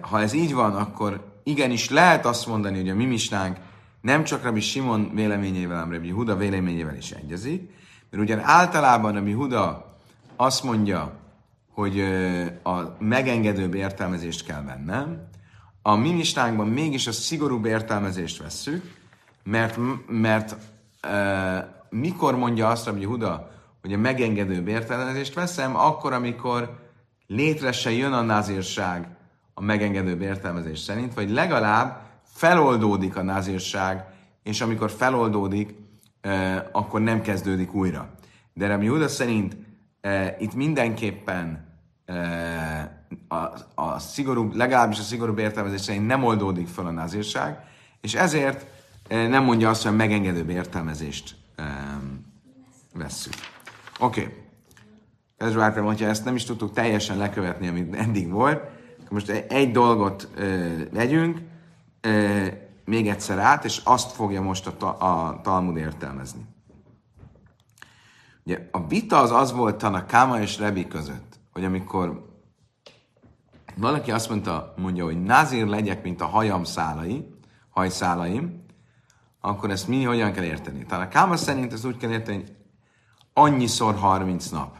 ha 0.00 0.20
ez 0.20 0.32
így 0.32 0.54
van, 0.54 0.76
akkor 0.76 1.29
igenis 1.50 1.88
lehet 1.90 2.26
azt 2.26 2.46
mondani, 2.46 2.76
hogy 2.76 2.88
a 2.88 2.94
mi 2.94 3.04
misnánk 3.04 3.56
nem 4.00 4.24
csak 4.24 4.42
Rabbi 4.42 4.60
Simon 4.60 5.10
véleményével, 5.14 5.76
hanem 5.76 5.92
Rabbi 5.92 6.10
Huda 6.10 6.36
véleményével 6.36 6.96
is 6.96 7.10
egyezik, 7.10 7.70
mert 8.10 8.22
ugyan 8.22 8.40
általában 8.40 9.12
Rabbi 9.12 9.32
Huda 9.32 9.96
azt 10.36 10.62
mondja, 10.62 11.12
hogy 11.72 12.00
a 12.62 12.80
megengedőbb 12.98 13.74
értelmezést 13.74 14.46
kell 14.46 14.62
vennem, 14.62 15.28
a 15.82 15.94
mi 15.94 16.12
misnánkban 16.12 16.68
mégis 16.68 17.06
a 17.06 17.12
szigorúbb 17.12 17.64
értelmezést 17.64 18.42
vesszük, 18.42 18.94
mert, 19.44 19.78
mert 20.06 20.56
e, 21.00 21.84
mikor 21.90 22.36
mondja 22.36 22.68
azt 22.68 22.86
Rabbi 22.86 23.04
Huda, 23.04 23.50
hogy 23.80 23.92
a 23.92 23.98
megengedőbb 23.98 24.68
értelmezést 24.68 25.34
veszem, 25.34 25.76
akkor, 25.76 26.12
amikor 26.12 26.78
létre 27.26 27.72
se 27.72 27.90
jön 27.90 28.12
a 28.12 28.20
nazírság 28.20 29.08
a 29.60 29.62
megengedőbb 29.62 30.20
értelmezés 30.20 30.78
szerint, 30.78 31.14
vagy 31.14 31.30
legalább 31.30 32.00
feloldódik 32.24 33.16
a 33.16 33.22
nazírság, 33.22 34.04
és 34.42 34.60
amikor 34.60 34.90
feloldódik, 34.90 35.74
akkor 36.72 37.00
nem 37.00 37.20
kezdődik 37.20 37.74
újra. 37.74 38.10
De 38.52 38.66
Rabbi 38.66 38.86
Huda 38.86 39.08
szerint 39.08 39.56
itt 40.38 40.54
mindenképpen 40.54 41.68
a, 43.28 43.36
a 43.74 43.98
szigorúbb, 43.98 44.54
legalábbis 44.54 44.98
a 44.98 45.02
szigorúbb 45.02 45.38
értelmezés 45.38 45.80
szerint 45.80 46.06
nem 46.06 46.24
oldódik 46.24 46.68
fel 46.68 46.86
a 46.86 46.90
nazírság, 46.90 47.58
és 48.00 48.14
ezért 48.14 48.66
nem 49.08 49.44
mondja 49.44 49.68
azt, 49.68 49.82
hogy 49.82 49.92
a 49.92 49.96
megengedőbb 49.96 50.50
értelmezést 50.50 51.36
vesszük. 52.94 53.34
Oké. 53.98 54.20
Okay. 54.20 54.34
Ez 55.36 55.54
vártam, 55.54 55.84
hogyha 55.84 56.06
ezt 56.06 56.24
nem 56.24 56.34
is 56.34 56.44
tudtuk 56.44 56.72
teljesen 56.72 57.16
lekövetni, 57.16 57.68
amit 57.68 57.94
eddig 57.94 58.30
volt, 58.30 58.78
most 59.10 59.28
egy 59.28 59.70
dolgot 59.70 60.28
ö, 60.34 60.76
vegyünk, 60.90 61.40
ö, 62.00 62.46
még 62.84 63.08
egyszer 63.08 63.38
át, 63.38 63.64
és 63.64 63.80
azt 63.84 64.12
fogja 64.12 64.42
most 64.42 64.66
a, 64.66 64.76
ta, 64.76 64.92
a 64.92 65.40
Talmud 65.40 65.76
értelmezni. 65.76 66.46
Ugye 68.44 68.68
a 68.70 68.86
vita 68.86 69.18
az 69.18 69.30
az 69.30 69.52
volt 69.52 69.82
a 69.82 70.06
Káma 70.06 70.40
és 70.40 70.58
Rebi 70.58 70.86
között, 70.86 71.38
hogy 71.52 71.64
amikor 71.64 72.28
valaki 73.76 74.10
azt 74.10 74.28
mondta, 74.28 74.74
mondja, 74.76 75.04
hogy 75.04 75.22
názír 75.22 75.66
legyek, 75.66 76.02
mint 76.02 76.20
a 76.20 76.26
hajam 76.26 76.64
szálai, 76.64 77.34
hajszálaim, 77.70 78.64
akkor 79.40 79.70
ezt 79.70 79.88
mi 79.88 80.04
hogyan 80.04 80.32
kell 80.32 80.44
érteni? 80.44 80.86
Talán 80.86 81.06
a 81.06 81.08
Káma 81.08 81.36
szerint 81.36 81.72
ez 81.72 81.84
úgy 81.84 81.96
kell 81.96 82.10
érteni, 82.10 82.36
hogy 82.36 82.56
annyiszor 83.32 83.94
30 83.94 84.48
nap. 84.48 84.76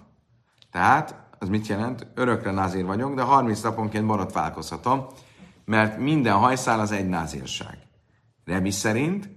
Tehát, 0.70 1.29
az 1.42 1.48
mit 1.48 1.66
jelent? 1.66 2.06
Örökre 2.14 2.50
názír 2.50 2.84
vagyok, 2.84 3.14
de 3.14 3.22
30 3.22 3.60
naponként 3.60 4.06
borotválkozhatom, 4.06 5.06
mert 5.64 5.98
minden 5.98 6.34
hajszál 6.34 6.80
az 6.80 6.92
egy 6.92 7.08
názírság. 7.08 7.78
Rebi 8.44 8.70
szerint 8.70 9.30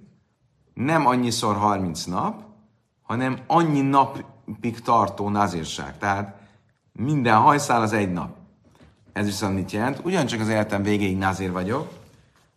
nem 0.73 1.05
annyiszor 1.05 1.55
30 1.55 2.03
nap, 2.03 2.43
hanem 3.01 3.37
annyi 3.47 3.81
napig 3.81 4.79
tartó 4.83 5.29
názírság. 5.29 5.97
Tehát 5.97 6.39
minden 6.91 7.37
hajszál 7.37 7.81
az 7.81 7.93
egy 7.93 8.11
nap. 8.11 8.35
Ez 9.13 9.25
viszont 9.25 9.55
mit 9.55 9.71
jelent? 9.71 10.01
Ugyancsak 10.03 10.39
az 10.39 10.49
életem 10.49 10.83
végéig 10.83 11.17
názír 11.17 11.51
vagyok, 11.51 11.89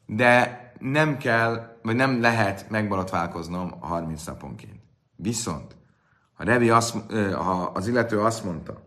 de 0.07 0.61
nem 0.79 1.17
kell, 1.17 1.79
vagy 1.83 1.97
nem 1.97 2.21
lehet 2.21 2.71
megborotválkoznom 2.71 3.81
30 3.81 4.25
naponként. 4.25 4.81
Viszont 5.17 5.77
ha, 6.35 6.45
Revi 6.45 6.71
azt, 6.71 6.97
ha 7.35 7.71
az 7.75 7.87
illető 7.87 8.21
azt 8.21 8.45
mondta, 8.45 8.86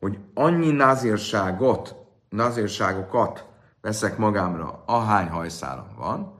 hogy 0.00 0.18
annyi 0.34 0.70
nazírságot, 0.70 1.94
nazírságokat 2.28 3.48
veszek 3.80 4.16
magámra, 4.16 4.82
ahány 4.86 5.28
hajszálom 5.28 5.94
van, 5.96 6.38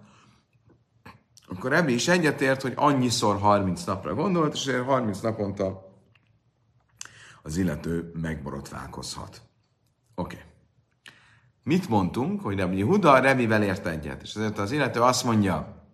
akkor 1.47 1.71
Rebi 1.71 1.95
is 1.95 2.09
egyetért, 2.09 2.63
hogy 2.63 2.73
annyiszor 2.77 3.39
30 3.39 3.85
napra 3.85 4.15
gondolt, 4.15 4.55
és 4.55 4.71
30 4.87 5.21
naponta 5.21 5.89
az 7.43 7.57
illető 7.57 8.11
megborotválkozhat. 8.15 9.43
Oké. 10.15 10.35
Okay. 10.37 10.49
Mit 11.63 11.89
mondtunk, 11.89 12.41
hogy 12.41 12.59
Rabbi 12.59 12.83
Huda 12.83 13.19
Rebivel 13.19 13.63
ért 13.63 13.87
egyet, 13.87 14.23
és 14.23 14.35
ezért 14.35 14.59
az 14.59 14.73
illető 14.73 15.01
azt 15.01 15.25
mondja, 15.25 15.85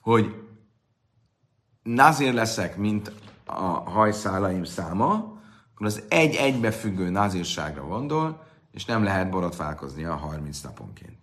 hogy 0.00 0.44
nazír 1.82 2.34
leszek, 2.34 2.76
mint 2.76 3.12
a 3.44 3.62
hajszálaim 3.90 4.64
száma, 4.64 5.33
akkor 5.74 5.86
az 5.86 6.02
egy 6.08 6.34
egybefüggő 6.34 7.10
nazírságra 7.10 7.86
gondol, 7.86 8.46
és 8.72 8.84
nem 8.84 9.04
lehet 9.04 9.30
borotválkozni 9.30 10.04
a 10.04 10.14
30 10.14 10.60
naponként. 10.60 11.18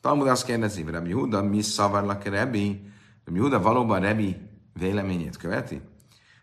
Talmud 0.00 0.26
azt 0.26 0.44
kérdezi, 0.44 0.82
Rabbi 0.82 1.12
Huda, 1.12 1.42
mi 1.42 1.62
szavarlak 1.62 2.24
Rebi? 2.24 2.90
Rabbi 3.24 3.40
Huda 3.40 3.60
valóban 3.60 4.00
Rebi 4.00 4.36
véleményét 4.72 5.36
követi? 5.36 5.80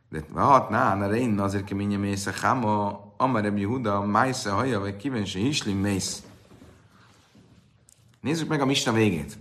De 0.09 0.41
hat 0.41 0.69
ná, 0.69 0.95
na 0.95 1.07
rein 1.07 1.39
azért 1.39 1.63
keménye 1.63 1.97
mésze 1.97 2.33
háma, 2.41 3.01
amar 3.17 3.43
Rabbi 3.43 3.63
Huda, 3.63 4.01
májsze 4.01 4.49
haja, 4.49 4.79
vagy 4.79 4.95
kíváncsi 4.95 5.39
hislim 5.39 5.77
mész. 5.77 6.23
Nézzük 8.21 8.47
meg 8.47 8.61
a 8.61 8.65
misna 8.65 8.91
végét. 8.91 9.37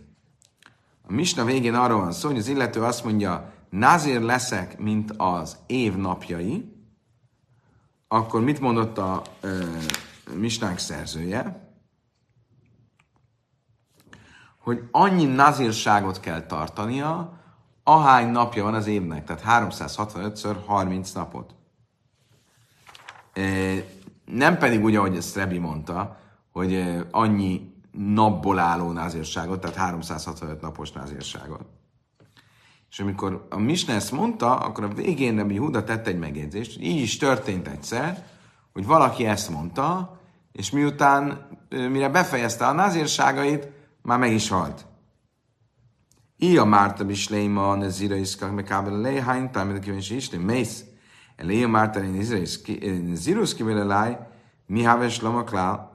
A 1.08 1.12
misna 1.12 1.44
végén 1.44 1.74
arról 1.74 2.00
van 2.00 2.12
szó, 2.12 2.28
hogy 2.28 2.38
az 2.38 2.48
illető 2.48 2.82
azt 2.82 3.04
mondja, 3.04 3.52
nazír 3.70 4.20
leszek, 4.20 4.78
mint 4.78 5.12
az 5.16 5.56
év 5.66 5.96
napjai, 5.96 6.72
akkor 8.12 8.40
mit 8.40 8.60
mondott 8.60 8.98
a 8.98 9.22
ö, 9.40 9.64
misnánk 10.34 10.78
szerzője? 10.78 11.70
Hogy 14.58 14.88
annyi 14.90 15.24
nazírságot 15.24 16.20
kell 16.20 16.46
tartania, 16.46 17.40
ahány 17.82 18.28
napja 18.28 18.62
van 18.62 18.74
az 18.74 18.86
évnek, 18.86 19.24
tehát 19.24 19.68
365-ször 19.70 20.56
30 20.66 21.12
napot. 21.12 21.54
Nem 24.24 24.58
pedig 24.58 24.82
úgy, 24.82 24.96
ahogy 24.96 25.16
ezt 25.16 25.36
Rebi 25.36 25.58
mondta, 25.58 26.18
hogy 26.50 27.02
annyi 27.10 27.74
napból 27.92 28.58
álló 28.58 28.90
názírságot, 28.90 29.60
tehát 29.60 29.76
365 29.76 30.60
napos 30.60 30.92
názírságot. 30.92 31.66
És 32.92 33.00
amikor 33.00 33.46
a 33.50 33.58
Misne 33.58 33.94
ezt 33.94 34.12
mondta, 34.12 34.56
akkor 34.56 34.84
a 34.84 34.88
végén 34.88 35.36
Rebi 35.36 35.56
Huda 35.56 35.84
tett 35.84 36.06
egy 36.06 36.18
megjegyzést, 36.18 36.80
így 36.80 37.00
is 37.00 37.16
történt 37.16 37.68
egyszer, 37.68 38.26
hogy 38.72 38.86
valaki 38.86 39.26
ezt 39.26 39.50
mondta, 39.50 40.20
és 40.52 40.70
miután, 40.70 41.48
mire 41.68 42.08
befejezte 42.08 42.66
a 42.66 42.72
názírságait, 42.72 43.68
már 44.02 44.18
meg 44.18 44.32
is 44.32 44.48
halt. 44.48 44.86
Ia 46.36 46.64
Márta 46.64 47.04
Bisléma, 47.04 47.74
Nezira 47.74 48.14
Iszkak, 48.14 48.54
Mekábel 48.54 49.00
Lej, 49.00 49.20
hány 49.20 49.50
támad 49.50 49.78
kíváncsi 49.78 50.14
Isten, 50.14 50.40
mész. 50.40 50.84
Eléja 51.36 51.68
Márta 51.68 52.00
Nezirus 52.00 53.54
kivel 53.54 53.86
láj, 53.86 54.18
mi 54.66 54.82
haves 54.82 55.20
lamaklál, 55.20 55.91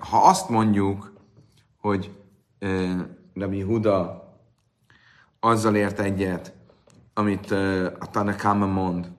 ha 0.00 0.18
azt 0.18 0.48
mondjuk, 0.48 1.12
hogy 1.80 2.18
Rabbi 3.34 3.60
Huda 3.60 4.28
azzal 5.40 5.76
ért 5.76 5.98
egyet, 5.98 6.54
amit 7.14 7.50
a 7.98 8.10
Tanakama 8.10 8.66
mond, 8.66 9.10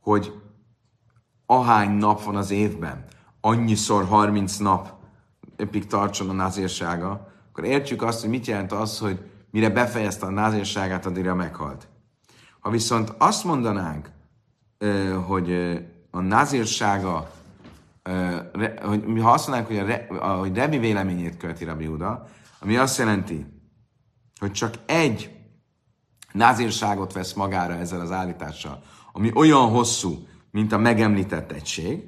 hogy 0.00 0.40
ahány 1.46 1.90
nap 1.90 2.22
van 2.22 2.36
az 2.36 2.50
évben, 2.50 3.04
annyiszor 3.40 4.04
30 4.04 4.56
nap 4.56 4.92
epik 5.56 5.86
tartson 5.86 6.28
a 6.28 6.32
názírsága, 6.32 7.32
akkor 7.48 7.64
értjük 7.64 8.02
azt, 8.02 8.20
hogy 8.20 8.30
mit 8.30 8.46
jelent 8.46 8.72
az, 8.72 8.98
hogy 8.98 9.30
mire 9.50 9.70
befejezte 9.70 10.26
a 10.26 10.30
názírságát, 10.30 11.06
addigra 11.06 11.34
meghalt. 11.34 11.88
Ha 12.62 12.70
viszont 12.70 13.14
azt 13.18 13.44
mondanánk, 13.44 14.10
hogy 15.26 15.52
a 16.10 16.20
názírsága, 16.20 17.30
hogy 18.82 19.04
ha 19.20 19.30
azt 19.30 19.48
mondanánk, 19.48 19.66
hogy, 19.66 19.78
a, 19.78 19.84
re, 19.84 20.06
hogy 20.36 20.54
Rebi 20.54 20.78
véleményét 20.78 21.36
követi 21.36 21.64
Rabbi 21.64 21.86
Uda, 21.86 22.28
ami 22.60 22.76
azt 22.76 22.98
jelenti, 22.98 23.46
hogy 24.38 24.52
csak 24.52 24.74
egy 24.86 25.30
názírságot 26.32 27.12
vesz 27.12 27.32
magára 27.32 27.74
ezzel 27.74 28.00
az 28.00 28.10
állítással, 28.10 28.82
ami 29.12 29.30
olyan 29.34 29.68
hosszú, 29.68 30.26
mint 30.50 30.72
a 30.72 30.78
megemlített 30.78 31.52
egység, 31.52 32.04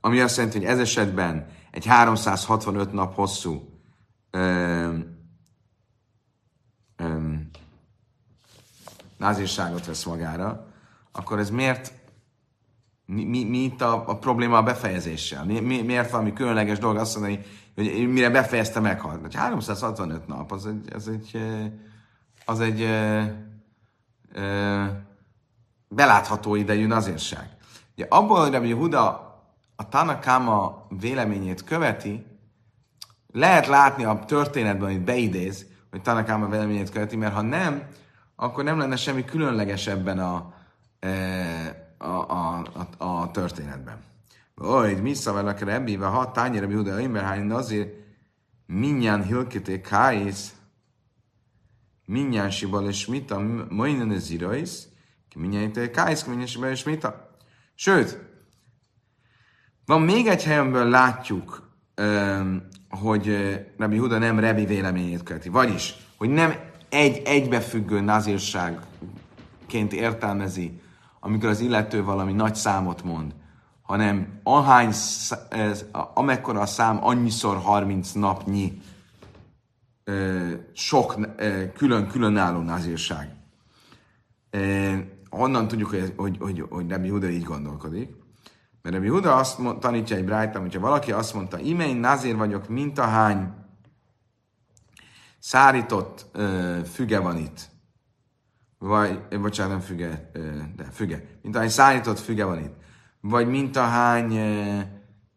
ami 0.00 0.20
azt 0.20 0.36
jelenti, 0.36 0.58
hogy 0.58 0.66
ez 0.66 0.78
esetben 0.78 1.46
egy 1.70 1.86
365 1.86 2.92
nap 2.92 3.14
hosszú 3.14 3.68
názírságot 9.20 9.86
vesz 9.86 10.04
magára, 10.04 10.66
akkor 11.12 11.38
ez 11.38 11.50
miért, 11.50 11.92
mi, 13.06 13.24
mi, 13.24 13.44
mi 13.44 13.58
itt 13.58 13.80
a, 13.80 14.08
a 14.08 14.18
probléma 14.18 14.56
a 14.56 14.62
befejezéssel? 14.62 15.44
Mi, 15.44 15.60
mi, 15.60 15.82
miért 15.82 16.10
valami 16.10 16.32
különleges 16.32 16.78
dolog 16.78 16.96
azt 16.96 17.18
mondani, 17.18 17.40
hogy 17.74 18.08
mire 18.08 18.30
befejezte 18.30 18.80
meghalt? 18.80 19.34
365 19.34 20.26
nap, 20.26 20.52
az 20.52 20.66
egy, 20.66 20.92
az 20.94 21.08
egy, 21.08 21.42
az 22.44 22.60
egy 22.60 22.88
belátható 25.88 26.54
idejű 26.54 26.86
nazírság. 26.86 27.56
Ugye 27.96 28.06
abból, 28.08 28.50
hogy 28.50 28.72
Huda 28.72 29.08
a 29.76 29.88
Tanakama 29.88 30.86
véleményét 31.00 31.64
követi, 31.64 32.26
lehet 33.32 33.66
látni 33.66 34.04
a 34.04 34.18
történetben, 34.26 34.90
hogy 34.90 35.00
beidéz, 35.00 35.66
hogy 35.90 36.02
Tanakama 36.02 36.48
véleményét 36.48 36.90
követi, 36.90 37.16
mert 37.16 37.34
ha 37.34 37.42
nem, 37.42 37.82
akkor 38.42 38.64
nem 38.64 38.78
lenne 38.78 38.96
semmi 38.96 39.24
különleges 39.24 39.86
ebben 39.86 40.18
a, 40.18 40.54
a, 41.98 42.06
a, 42.06 42.66
a, 42.98 43.04
a 43.04 43.30
történetben. 43.30 44.02
Oly, 44.56 44.94
mi 44.94 45.14
szavarnak 45.14 45.58
Rebbi, 45.58 45.96
vagy 45.96 46.08
ha 46.08 46.30
tányira 46.30 46.66
Huda 46.66 47.00
Imberhány 47.00 47.50
azért 47.50 47.94
minnyán 48.66 49.24
hilkité 49.24 49.80
káisz, 49.80 50.54
minnyán 52.04 52.50
sibal 52.50 52.88
és 52.88 53.06
mit 53.06 53.30
a 53.30 53.40
majdnem 53.68 54.10
ez 54.10 54.30
iraisz, 54.30 54.88
Minnyájte 55.34 55.90
kájsz, 55.90 56.24
minnyájte 56.24 56.70
és 56.70 56.82
mita. 56.82 57.38
Sőt, 57.74 58.18
van 59.86 60.02
még 60.02 60.26
egy 60.26 60.44
helyenből 60.44 60.88
látjuk, 60.88 61.70
hogy 62.88 63.36
Rabbi 63.76 63.96
Huda 63.96 64.18
nem 64.18 64.38
Rebi 64.38 64.64
véleményét 64.64 65.22
követi. 65.22 65.48
Vagyis, 65.48 65.94
hogy 66.16 66.28
nem 66.28 66.69
egy 66.90 67.22
egybefüggő 67.24 68.00
nazírságként 68.00 69.92
értelmezi, 69.92 70.80
amikor 71.20 71.48
az 71.48 71.60
illető 71.60 72.04
valami 72.04 72.32
nagy 72.32 72.54
számot 72.54 73.02
mond, 73.02 73.34
hanem 73.82 74.40
ahány, 74.42 74.92
amekkora 76.14 76.60
a 76.60 76.66
szám, 76.66 77.04
annyiszor 77.04 77.56
30 77.56 78.12
napnyi 78.12 78.80
sok 80.72 81.14
külön-különálló 81.74 82.60
nazírság 82.60 83.34
honnan 85.30 85.68
tudjuk, 85.68 85.90
hogy, 85.90 86.12
hogy, 86.16 86.36
hogy, 86.38 86.64
hogy 86.68 86.90
Rabbi 86.90 87.08
Huda 87.08 87.28
így 87.28 87.42
gondolkodik? 87.42 88.10
Mert 88.82 88.94
Rabbi 88.94 89.08
Huda 89.08 89.36
azt 89.36 89.58
tanítja 89.80 90.16
egy 90.16 90.24
brájtam, 90.24 90.62
hogyha 90.62 90.80
valaki 90.80 91.12
azt 91.12 91.34
mondta, 91.34 91.58
imény 91.58 91.96
nazír 91.96 92.36
vagyok, 92.36 92.68
mint 92.68 92.98
a 92.98 93.02
hány 93.02 93.52
szárított 95.40 96.26
ö, 96.32 96.78
füge 96.92 97.18
van 97.18 97.36
itt, 97.36 97.68
vagy, 98.78 99.40
bocsánat, 99.40 99.72
nem 99.72 99.80
füge, 99.80 100.30
ö, 100.32 100.56
de 100.76 100.84
füge, 100.84 101.24
mint 101.42 101.56
ahány 101.56 101.68
szárított 101.68 102.18
füge 102.18 102.44
van 102.44 102.58
itt, 102.58 102.74
vagy 103.20 103.48
mint 103.48 103.76
ahány 103.76 104.36
ö, 104.36 104.80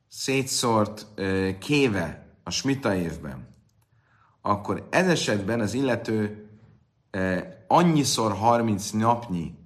szétszórt 0.07 1.05
ö, 1.15 1.49
kéve 1.59 2.27
a 2.43 2.49
smita 2.49 2.95
évben, 2.95 3.47
akkor 4.41 4.87
ez 4.89 5.07
esetben 5.07 5.59
az 5.59 5.73
illető 5.73 6.47
ö, 7.11 7.37
annyiszor 7.67 8.31
30 8.31 8.89
napnyi 8.89 9.61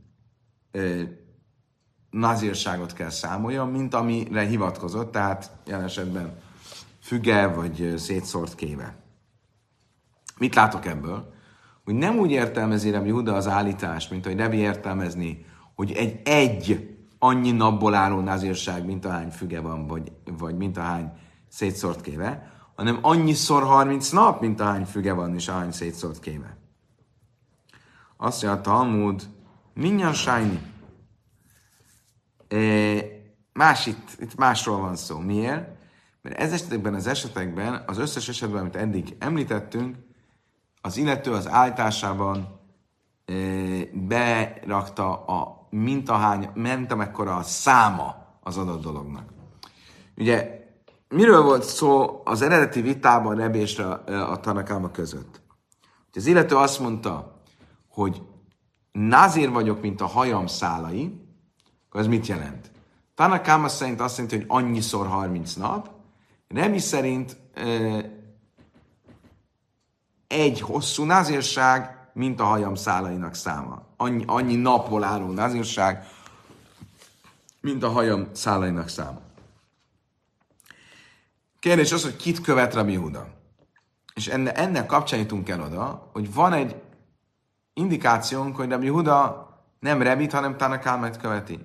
nazírságot 2.10 2.94
kell 2.94 3.10
számoljon, 3.10 3.70
mint 3.70 3.94
amire 3.94 4.46
hivatkozott, 4.46 5.12
tehát 5.12 5.52
jelen 5.66 5.86
esetben 5.86 6.38
füge 7.02 7.48
vagy 7.48 7.94
szétszórt 7.98 8.56
kéve. 8.56 9.07
Mit 10.38 10.56
látok 10.56 10.86
ebből? 10.86 11.34
Hogy 11.84 11.94
nem 11.94 12.18
úgy 12.18 12.32
értelmezi 12.32 12.90
Rabbi 12.90 13.10
Huda 13.10 13.36
az 13.36 13.48
állítást, 13.48 14.10
mint 14.10 14.26
hogy 14.26 14.36
Rebi 14.36 14.58
értelmezni, 14.58 15.46
hogy 15.76 15.92
egy 15.92 16.22
egy 16.24 16.96
annyi 17.20 17.52
napból 17.52 17.94
álló 17.94 18.20
nazírság, 18.20 18.86
mint 18.86 19.06
ahány 19.06 19.30
füge 19.30 19.60
van, 19.60 19.88
vagy, 19.88 20.12
vagy 20.38 20.58
mint 20.58 20.78
ahány 20.78 21.12
szétszórt 21.48 22.02
kéve, 22.02 22.52
hanem 22.76 23.00
annyiszor 23.02 23.64
30 23.64 24.10
nap, 24.10 24.42
mint 24.42 24.60
ahány 24.60 24.86
füge 24.86 25.14
van, 25.14 25.36
és 25.36 25.48
ahány 25.48 25.72
szétszórt 25.72 26.20
kéve. 26.20 26.58
Azt 28.18 28.44
mondja 28.44 28.60
a 28.60 28.64
Talmud, 28.64 29.24
Minyan 29.78 30.14
sájni. 30.14 30.62
E, 32.48 32.58
más 33.54 33.86
itt, 33.86 34.10
itt 34.20 34.36
másról 34.36 34.80
van 34.80 34.96
szó. 34.96 35.20
Miért? 35.20 35.70
Mert 36.22 36.38
ez 36.38 36.52
esetekben, 36.52 36.94
az 36.94 37.08
esetekben, 37.08 37.84
az 37.86 37.98
összes 37.98 38.30
esetben, 38.30 38.60
amit 38.60 38.76
eddig 38.76 39.16
említettünk, 39.20 39.96
az 40.82 40.98
illető 40.98 41.32
az 41.32 41.48
állításában 41.48 42.60
e, 43.26 43.34
berakta 43.94 45.26
a 45.26 45.68
mintahány, 45.70 46.50
ment 46.54 46.92
amekkora 46.92 47.36
a 47.36 47.44
száma 47.44 48.16
az 48.42 48.58
adott 48.58 48.82
dolognak. 48.82 49.30
Ugye, 50.18 50.66
miről 51.10 51.44
volt 51.44 51.64
szó 51.64 52.22
az 52.24 52.42
eredeti 52.42 52.82
vitában 52.82 53.36
Rebbe 53.36 53.58
és 53.58 53.80
a, 53.80 54.40
Tanakáma 54.42 54.92
között? 54.92 55.42
Az 56.14 56.26
illető 56.26 56.56
azt 56.56 56.80
mondta, 56.80 57.42
hogy 57.90 58.22
nazír 58.92 59.52
vagyok, 59.52 59.82
mint 59.82 60.02
a 60.02 60.06
hajam 60.06 60.48
szálai, 60.48 61.22
akkor 61.88 62.00
ez 62.00 62.08
mit 62.08 62.28
jelent? 62.28 62.72
Tanakáma 63.16 63.68
szerint 63.68 64.02
azt 64.02 64.18
jelenti, 64.18 64.38
hogy 64.38 64.46
annyiszor 64.48 65.08
30 65.08 65.54
nap, 65.54 65.90
Remi 66.48 66.80
szerint 66.80 67.38
egy 70.28 70.62
hosszú 70.62 71.04
názírság 71.04 71.98
mint 72.14 72.40
a 72.40 72.44
hajam 72.44 72.76
szálainak 72.76 73.34
száma. 73.34 73.82
Annyi, 73.98 74.24
annyi 74.28 74.56
napból 74.56 75.04
álló 75.04 75.32
nazírság, 75.32 76.08
mint 77.62 77.84
a 77.84 77.90
hajam 77.90 78.28
szálainak 78.32 78.90
száma. 78.90 79.20
Kérdés 81.60 81.92
az, 81.92 82.04
hogy 82.04 82.16
kit 82.16 82.42
követ 82.42 82.74
Rabbi 82.74 82.96
Huda. 82.96 83.28
És 84.14 84.28
enne, 84.28 84.54
ennek 84.54 84.86
kapcsán 84.86 85.20
jutunk 85.20 85.50
el 85.50 85.62
oda, 85.62 86.10
hogy 86.14 86.34
van 86.34 86.54
egy 86.54 86.82
indikációnk, 87.74 88.56
hogy 88.56 88.70
Rabbi 88.70 88.88
Huda 88.88 89.48
nem 89.80 90.02
Rebit, 90.02 90.32
hanem 90.32 90.58
Tanakálmet 90.58 91.18
követi. 91.18 91.60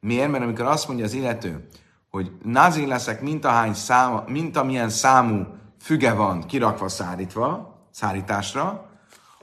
Miért? 0.00 0.30
Mert 0.30 0.44
amikor 0.44 0.64
azt 0.64 0.86
mondja 0.86 1.04
az 1.04 1.12
illető, 1.12 1.68
hogy 2.10 2.32
nazir 2.42 2.86
leszek, 2.86 3.20
mint 3.20 3.44
ahány 3.44 3.74
száma, 3.74 4.24
mint 4.26 4.56
amilyen 4.56 4.88
számú 4.88 5.46
füge 5.80 6.12
van 6.12 6.46
kirakva 6.46 6.88
szárítva, 6.88 7.73
szárításra, 7.94 8.90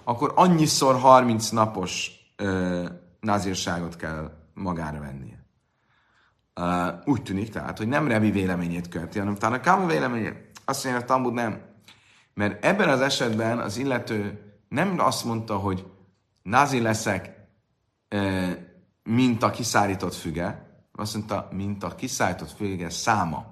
akkor 0.04 0.32
annyiszor 0.36 1.00
30 1.00 1.50
napos 1.50 2.12
ö, 2.36 2.86
nazírságot 3.20 3.96
kell 3.96 4.32
magára 4.54 5.00
vennie. 5.00 5.40
Uh, 6.56 7.02
úgy 7.06 7.24
tűnik 7.24 7.50
tehát, 7.50 7.78
hogy 7.78 7.88
nem 7.88 8.08
Rebi 8.08 8.32
véleményét 8.32 8.90
követi, 8.90 9.20
hanem 9.20 9.36
talán 9.36 9.60
a 9.60 9.62
Káma 9.62 9.86
véleményét. 9.86 10.52
Azt 10.66 10.84
mondja, 10.84 11.02
a 11.02 11.06
Talmud 11.06 11.34
nem. 11.34 11.62
Mert 12.34 12.66
ebben 12.66 12.90
az 12.90 13.02
esetben 13.02 13.60
az 13.60 13.78
illető 13.78 14.42
nem 14.70 15.00
azt 15.00 15.26
mondta, 15.26 15.58
hogy 15.58 15.86
nazi 16.44 16.82
leszek, 16.82 17.36
mint 19.04 19.44
a 19.44 19.50
kiszállított 19.50 20.14
füge, 20.14 20.72
azt 20.92 21.14
mondta, 21.14 21.48
mint 21.52 21.84
a 21.84 21.96
kiszállított 21.96 22.52
füge 22.52 22.90
száma. 22.90 23.46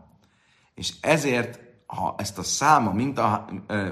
És 0.73 0.93
ezért, 1.01 1.59
ha 1.95 2.15
ezt 2.17 2.37
a 2.37 2.43
száma, 2.43 2.91
mint 2.91 3.19
a, 3.19 3.45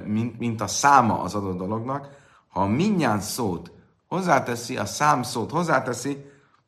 mint, 0.06 0.40
mint 0.40 0.62
a 0.62 0.68
száma 0.68 1.22
az 1.22 1.36
adott 1.36 1.58
dolognak, 1.58 2.10
ha 2.48 2.66
mindjárt 2.66 3.22
szót 3.22 3.72
hozzáteszi, 4.08 4.78
a 4.78 4.86
szám 4.86 5.24
szót 5.24 5.52
hozzáteszi, 5.52 6.26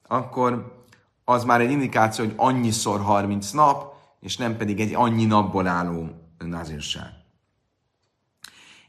akkor 0.07 0.81
az 1.25 1.43
már 1.43 1.61
egy 1.61 1.71
indikáció, 1.71 2.25
hogy 2.25 2.33
annyiszor 2.37 3.01
30 3.01 3.51
nap, 3.51 3.93
és 4.19 4.37
nem 4.37 4.57
pedig 4.57 4.79
egy 4.79 4.93
annyi 4.93 5.25
napból 5.25 5.67
álló 5.67 6.09
nazírság. 6.37 7.09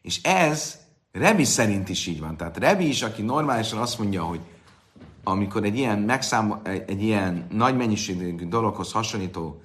És 0.02 0.22
ez 0.22 0.78
Rebi 1.12 1.44
szerint 1.44 1.88
is 1.88 2.06
így 2.06 2.20
van. 2.20 2.36
Tehát 2.36 2.56
Rebi 2.56 2.88
is, 2.88 3.02
aki 3.02 3.22
normálisan 3.22 3.78
azt 3.78 3.98
mondja, 3.98 4.22
hogy 4.22 4.40
amikor 5.24 5.64
egy 5.64 5.76
ilyen 5.76 5.98
megszám, 5.98 6.60
egy 6.86 7.02
ilyen 7.02 7.46
nagy 7.50 7.76
mennyiségű 7.76 8.48
dologhoz 8.48 8.92
hasonlító 8.92 9.62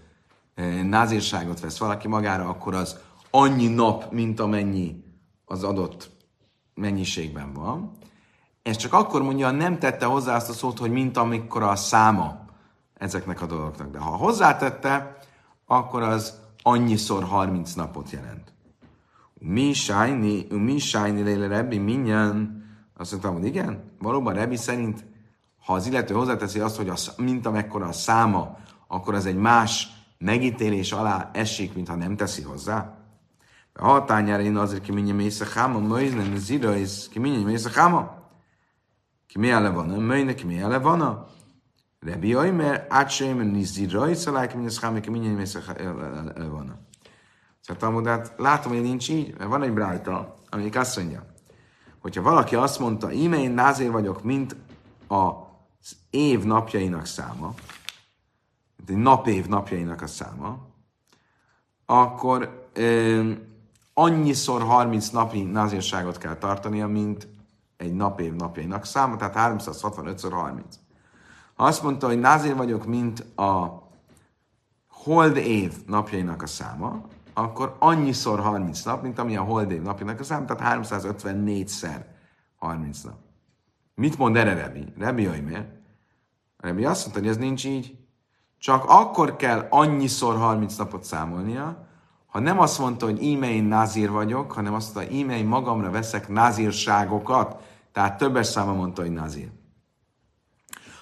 názírságot 0.83 1.59
vesz 1.59 1.77
valaki 1.77 2.07
magára, 2.07 2.49
akkor 2.49 2.73
az 2.73 2.97
annyi 3.29 3.67
nap, 3.67 4.11
mint 4.11 4.39
amennyi 4.39 5.03
az 5.45 5.63
adott 5.63 6.11
mennyiségben 6.73 7.53
van. 7.53 7.91
Ez 8.61 8.75
csak 8.75 8.93
akkor 8.93 9.21
mondja, 9.21 9.51
nem 9.51 9.79
tette 9.79 10.05
hozzá 10.05 10.35
azt 10.35 10.49
a 10.49 10.53
szót, 10.53 10.77
hogy 10.77 10.91
mint 10.91 11.17
amikor 11.17 11.63
a 11.63 11.75
száma 11.75 12.45
ezeknek 12.93 13.41
a 13.41 13.45
dolgoknak. 13.45 13.91
De 13.91 13.99
ha 13.99 14.09
hozzátette, 14.09 15.17
akkor 15.65 16.01
az 16.01 16.39
annyiszor 16.61 17.23
30 17.23 17.73
napot 17.73 18.09
jelent. 18.09 18.53
Mi 19.33 19.73
sájni, 19.73 20.47
mi 20.49 20.77
sájni 20.77 21.21
léle 21.21 21.47
Rebbi 21.47 21.77
minyan, 21.77 22.63
azt 22.97 23.11
mondtam, 23.11 23.33
hogy 23.33 23.45
igen, 23.45 23.91
valóban 23.99 24.33
Rebbi 24.33 24.55
szerint, 24.55 25.05
ha 25.65 25.73
az 25.73 25.87
illető 25.87 26.13
hozzáteszi 26.13 26.59
azt, 26.59 26.77
hogy 26.77 26.89
az, 26.89 27.13
mint 27.17 27.45
amekkora 27.45 27.87
a 27.87 27.91
száma, 27.91 28.57
akkor 28.87 29.13
az 29.13 29.25
egy 29.25 29.35
más 29.35 29.94
megítélés 30.17 30.91
alá 30.91 31.29
esik, 31.33 31.75
mintha 31.75 31.95
nem 31.95 32.15
teszi 32.15 32.41
hozzá. 32.41 32.97
A 33.73 33.85
hatányára 33.85 34.43
én 34.43 34.57
azért 34.57 34.81
ki 34.81 34.91
mindjárt 34.91 35.19
mész 35.19 35.41
a 35.41 35.45
háma, 35.53 35.79
möjzen, 35.79 36.37
zira, 36.37 36.73
ez 36.73 37.07
ki 37.11 37.19
mindjárt 37.19 37.45
mész 37.45 37.65
a 37.65 37.69
háma. 37.69 38.23
Ki 39.27 39.39
mi 39.39 39.49
ele 39.49 39.69
van, 39.69 39.87
möjne, 39.87 40.33
ki 40.33 40.45
mi 40.45 40.57
ele 40.57 40.77
van, 40.77 41.25
Rebi 41.99 42.35
Oimer, 42.35 42.85
átsém, 42.89 43.39
nizira, 43.39 44.15
szalák, 44.15 44.55
mint 44.55 44.67
ez 44.67 44.79
háma, 44.79 44.99
ki 44.99 45.09
mindjárt 45.09 45.37
mész 45.37 45.55
a 45.55 45.61
ele 45.77 46.47
van. 46.47 46.87
Szóval 47.61 47.81
Talmudát 47.81 48.33
látom, 48.37 48.71
hogy 48.71 48.81
nincs 48.81 49.09
így, 49.09 49.37
mert 49.37 49.49
van 49.49 49.63
egy 49.63 49.73
brájta, 49.73 50.35
amelyik 50.49 50.75
azt 50.75 50.97
mondja, 50.97 51.25
hogyha 51.99 52.21
valaki 52.21 52.55
azt 52.55 52.79
mondta, 52.79 53.11
íme 53.11 53.37
én 53.37 53.51
názér 53.51 53.91
vagyok, 53.91 54.23
mint 54.23 54.55
az 55.07 55.95
év 56.09 56.43
napjainak 56.43 57.05
száma, 57.05 57.53
egy 58.89 58.97
napév 58.97 59.45
napjainak 59.45 60.01
a 60.01 60.07
száma, 60.07 60.57
akkor 61.85 62.69
ö, 62.73 63.31
annyiszor 63.93 64.61
30 64.61 65.09
napi 65.09 65.43
názírságot 65.43 66.17
kell 66.17 66.35
tartania, 66.35 66.87
mint 66.87 67.27
egy 67.77 67.93
napév 67.93 68.33
napjainak 68.33 68.85
száma, 68.85 69.15
tehát 69.15 69.61
365-szor 69.61 70.29
30. 70.31 70.79
Ha 71.55 71.63
azt 71.63 71.83
mondta, 71.83 72.07
hogy 72.07 72.19
názér 72.19 72.55
vagyok, 72.55 72.85
mint 72.85 73.19
a 73.35 73.83
hold 74.87 75.37
év 75.37 75.73
napjainak 75.85 76.41
a 76.41 76.47
száma, 76.47 77.01
akkor 77.33 77.75
annyiszor 77.79 78.39
30 78.39 78.83
nap, 78.83 79.01
mint 79.01 79.19
ami 79.19 79.35
a 79.37 79.41
holdév 79.41 79.81
napjának 79.81 80.19
a 80.19 80.23
szám, 80.23 80.45
tehát 80.45 80.79
354-szer 80.81 82.05
30 82.55 83.01
nap. 83.01 83.17
Mit 83.95 84.17
mond 84.17 84.35
erre 84.35 84.53
Rebi? 84.53 84.93
Rebi 84.97 85.27
miért? 85.27 85.67
Rebi 86.57 86.85
azt 86.85 87.01
mondta, 87.01 87.19
hogy 87.19 87.29
ez 87.29 87.37
nincs 87.37 87.65
így. 87.65 88.04
Csak 88.65 88.85
akkor 88.87 89.35
kell 89.35 89.67
annyiszor 89.69 90.37
30 90.37 90.75
napot 90.75 91.03
számolnia, 91.03 91.87
ha 92.27 92.39
nem 92.39 92.59
azt 92.59 92.79
mondta, 92.79 93.05
hogy 93.05 93.23
íme 93.23 93.49
én 93.49 93.63
názír 93.63 94.11
vagyok, 94.11 94.51
hanem 94.51 94.73
azt 94.73 94.95
mondta, 94.95 95.13
íme 95.13 95.37
én 95.37 95.45
magamra 95.45 95.91
veszek 95.91 96.27
názírságokat, 96.27 97.61
tehát 97.91 98.17
többes 98.17 98.47
száma 98.47 98.73
mondta, 98.73 99.01
hogy 99.01 99.11
názír. 99.11 99.51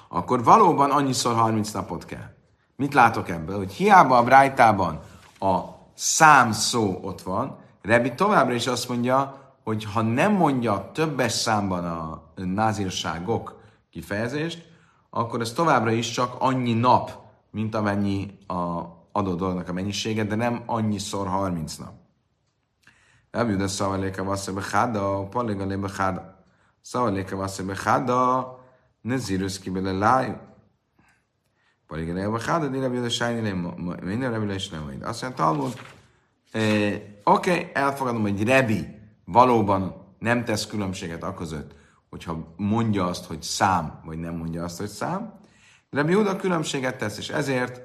Akkor 0.09 0.43
valóban 0.43 0.91
annyiszor 0.91 1.35
30 1.35 1.71
napot 1.71 2.05
kell. 2.05 2.35
Mit 2.75 2.93
látok 2.93 3.29
ebből? 3.29 3.57
Hogy 3.57 3.73
hiába 3.73 4.17
a 4.17 4.23
Brájtában 4.23 4.99
a 5.39 5.59
szám 5.93 6.51
szó 6.51 6.99
ott 7.01 7.21
van, 7.21 7.57
Rebi 7.81 8.13
továbbra 8.13 8.53
is 8.53 8.67
azt 8.67 8.89
mondja, 8.89 9.37
hogy 9.63 9.85
ha 9.93 10.01
nem 10.01 10.31
mondja 10.33 10.89
többes 10.93 11.31
számban 11.31 11.85
a 11.85 12.23
názírságok 12.35 13.59
kifejezést, 13.91 14.65
akkor 15.09 15.41
ez 15.41 15.51
továbbra 15.51 15.91
is 15.91 16.11
csak 16.11 16.35
annyi 16.39 16.73
nap, 16.73 17.21
mint 17.53 17.75
amennyi 17.75 18.37
a 18.47 18.81
adott 19.11 19.37
dolognak 19.37 19.69
a 19.69 19.73
mennyisége, 19.73 20.23
de 20.23 20.35
nem 20.35 20.63
annyiszor 20.65 21.27
30 21.27 21.75
nap. 21.75 21.93
Rabbi 23.31 23.55
de 23.55 23.67
szavaléka 23.67 24.23
vasszé 24.23 24.51
becháda, 24.51 25.27
paliga 25.27 25.65
lé 25.65 25.75
becháda. 25.75 26.43
Szavaléka 26.81 27.35
vasszé 27.35 27.63
becháda, 27.63 28.59
nezírus 29.01 29.59
ki 29.59 29.69
bele 29.69 29.91
lájú. 29.91 30.33
Paliga 31.87 32.13
lé 32.13 32.27
becháda, 32.27 32.67
de 32.67 32.79
Rabbi 32.79 32.99
de 32.99 33.09
sájni 33.09 33.41
lé, 33.41 33.51
minden 34.01 34.31
Rabbi 34.31 34.53
is 34.53 34.69
nem 34.69 34.83
majd. 34.83 35.01
Azt 35.03 35.21
mondja, 35.21 35.43
Talmud, 35.43 35.73
eh, 36.51 37.01
oké, 37.23 37.51
okay, 37.51 37.69
elfogadom, 37.73 38.21
hogy 38.21 38.43
Rebi 38.43 38.87
valóban 39.25 39.95
nem 40.19 40.43
tesz 40.43 40.67
különbséget 40.67 41.23
a 41.23 41.33
között, 41.33 41.75
hogyha 42.09 42.53
mondja 42.55 43.05
azt, 43.05 43.25
hogy 43.25 43.41
szám, 43.41 44.01
vagy 44.05 44.17
nem 44.17 44.35
mondja 44.35 44.63
azt, 44.63 44.77
hogy 44.79 44.87
szám. 44.87 45.41
Rebi 45.93 46.13
Huda 46.13 46.35
különbséget 46.35 46.97
tesz, 46.97 47.17
és 47.17 47.29
ezért 47.29 47.77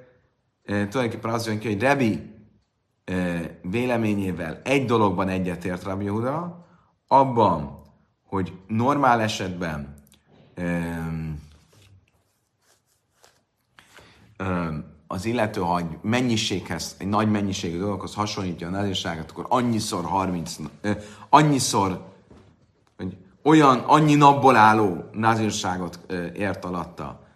e, 0.65 0.89
tulajdonképpen 0.89 1.31
az 1.31 1.47
jön 1.47 1.59
ki, 1.59 1.69
hogy 1.69 1.81
Rebi 1.81 2.35
e, 3.05 3.15
véleményével 3.63 4.61
egy 4.65 4.85
dologban 4.85 5.29
egyetért 5.29 5.83
Rabbi 5.83 6.07
Huda, 6.07 6.67
abban, 7.07 7.83
hogy 8.25 8.53
normál 8.67 9.21
esetben 9.21 9.95
e, 10.55 10.99
az 15.11 15.25
illető, 15.25 15.61
ha 15.61 15.79
egy 15.79 15.99
mennyiséghez, 16.03 16.97
egy 16.99 17.07
nagy 17.07 17.31
mennyiségű 17.31 17.79
dologhoz 17.79 18.15
hasonlítja 18.15 18.67
a 18.67 18.71
nazírságot, 18.71 19.31
akkor 19.31 19.47
annyiszor 19.49 20.05
30, 20.05 20.57
eh, 20.81 20.97
annyiszor, 21.29 22.07
olyan, 23.43 23.79
annyi 23.79 24.15
napból 24.15 24.57
álló 24.57 25.05
nazírságot 25.13 26.01
eh, 26.07 26.31
ért 26.35 26.65
alatta, 26.65 27.21
eh, 27.23 27.28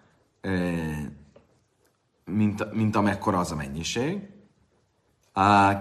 mint, 2.24 2.74
mint 2.74 2.96
amekkora 2.96 3.38
az 3.38 3.52
a 3.52 3.56
mennyiség. 3.56 4.28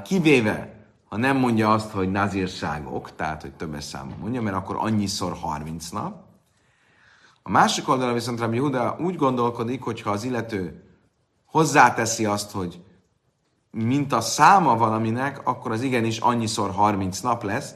Kivéve, 0.03 0.85
ha 1.09 1.17
nem 1.17 1.37
mondja 1.37 1.73
azt, 1.73 1.91
hogy 1.91 2.11
nazírságok, 2.11 3.15
tehát, 3.15 3.41
hogy 3.41 3.53
többes 3.53 3.83
számban 3.83 4.17
mondja, 4.17 4.41
mert 4.41 4.55
akkor 4.55 4.75
annyiszor 4.79 5.33
30 5.33 5.89
nap. 5.89 6.23
A 7.43 7.49
másik 7.49 7.89
oldalra 7.89 8.13
viszont 8.13 8.39
Rabbi 8.39 8.57
Huda 8.57 8.97
úgy 8.99 9.15
gondolkodik, 9.15 9.81
hogy 9.81 10.01
ha 10.01 10.09
az 10.09 10.23
illető 10.23 10.83
hozzáteszi 11.45 12.25
azt, 12.25 12.51
hogy 12.51 12.83
mint 13.71 14.13
a 14.13 14.21
száma 14.21 14.77
valaminek, 14.77 15.47
akkor 15.47 15.71
az 15.71 15.81
igenis 15.81 16.17
annyiszor 16.17 16.71
30 16.71 17.19
nap 17.19 17.43
lesz, 17.43 17.73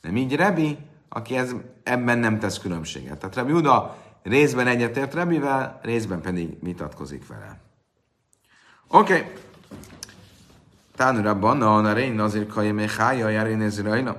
nem 0.00 0.16
így 0.16 0.36
Rebi, 0.36 0.78
aki 1.08 1.36
ez, 1.36 1.54
ebben 1.82 2.18
nem 2.18 2.38
tesz 2.38 2.58
különbséget. 2.58 3.18
Tehát 3.18 3.34
Rebi 3.34 3.52
Uda 3.52 3.96
részben 4.22 4.66
egyetért 4.66 5.14
Rebivel, 5.14 5.80
részben 5.82 6.20
pedig 6.20 6.56
vitatkozik 6.62 7.26
vele. 7.26 7.60
Oké. 8.88 9.16
Okay. 9.16 9.32
Tán 10.96 11.22
Rabban, 11.22 11.62
a 11.62 11.92
Rein 11.92 12.20
azért 12.20 12.48
kajem 12.48 12.78
hája, 12.78 13.28
járén 13.28 13.60
ez 13.60 13.82
rajna. 13.82 14.16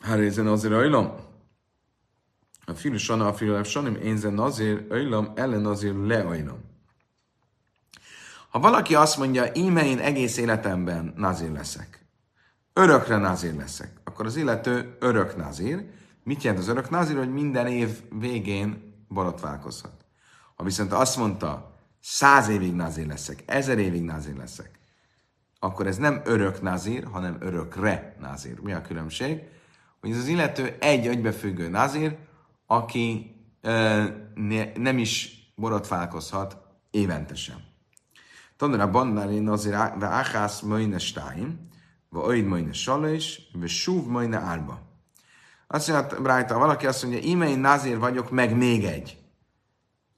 Hárézen 0.00 0.46
az 0.46 0.66
rajna. 0.66 1.14
A 2.66 2.72
filu 2.74 2.96
sana, 2.96 3.26
a 3.26 3.34
filu 3.34 3.64
sanim, 3.64 3.94
én 3.94 4.16
zen 4.16 4.38
azért, 4.38 4.90
öjlöm, 4.90 5.32
ellen 5.34 5.66
azért 5.66 6.06
leöjlöm. 6.06 6.72
Ha 8.48 8.60
valaki 8.60 8.94
azt 8.94 9.16
mondja, 9.16 9.50
íme 9.54 9.86
én 9.86 9.98
egész 9.98 10.36
életemben 10.36 11.12
nazír 11.16 11.50
leszek, 11.50 12.06
örökre 12.72 13.16
nazír 13.16 13.54
leszek, 13.54 13.90
akkor 14.04 14.26
az 14.26 14.36
illető 14.36 14.96
örök 15.00 15.36
nazír. 15.36 15.90
Mit 16.24 16.42
jelent 16.42 16.62
az 16.62 16.68
örök 16.68 16.90
nazír? 16.90 17.16
Hogy 17.16 17.32
minden 17.32 17.66
év 17.66 18.02
végén 18.10 18.94
borotválkozhat. 19.08 20.04
Ha 20.54 20.64
viszont 20.64 20.92
azt 20.92 21.16
mondta, 21.16 21.76
száz 22.00 22.48
évig 22.48 22.74
nazír 22.74 23.06
leszek, 23.06 23.42
ezer 23.46 23.78
évig 23.78 24.02
nazír 24.02 24.36
leszek, 24.36 24.78
akkor 25.58 25.86
ez 25.86 25.96
nem 25.96 26.20
örök 26.24 26.62
nazír, 26.62 27.04
hanem 27.04 27.36
örökre 27.40 28.16
nazír. 28.20 28.60
Mi 28.60 28.72
a 28.72 28.80
különbség? 28.80 29.42
Hogy 30.00 30.10
ez 30.10 30.18
az 30.18 30.26
illető 30.26 30.76
egy 30.80 31.06
egybefüggő 31.06 31.68
nazír, 31.68 32.16
aki 32.66 33.36
ö, 33.60 34.04
ne, 34.34 34.72
nem 34.76 34.98
is 34.98 35.42
borotválkozhat 35.54 36.56
évente 36.90 37.34
sem. 37.34 37.56
Bannari 38.90 39.38
nazir 39.38 39.72
ve 39.72 40.08
achász 40.08 40.60
möjne 40.60 40.98
stáim, 40.98 41.68
ve 42.08 42.18
oid 42.18 42.44
möjne 42.44 42.72
salés, 42.72 43.50
ve 43.52 43.66
súv 43.66 44.06
möjne 44.06 44.38
árba. 44.38 44.93
Azt 45.66 45.88
mondja 45.88 46.16
rajta, 46.22 46.58
valaki 46.58 46.86
azt 46.86 47.02
mondja, 47.02 47.20
íme 47.20 47.48
én 47.48 47.58
nazír 47.58 47.98
vagyok, 47.98 48.30
meg 48.30 48.56
még 48.56 48.84
egy. 48.84 49.18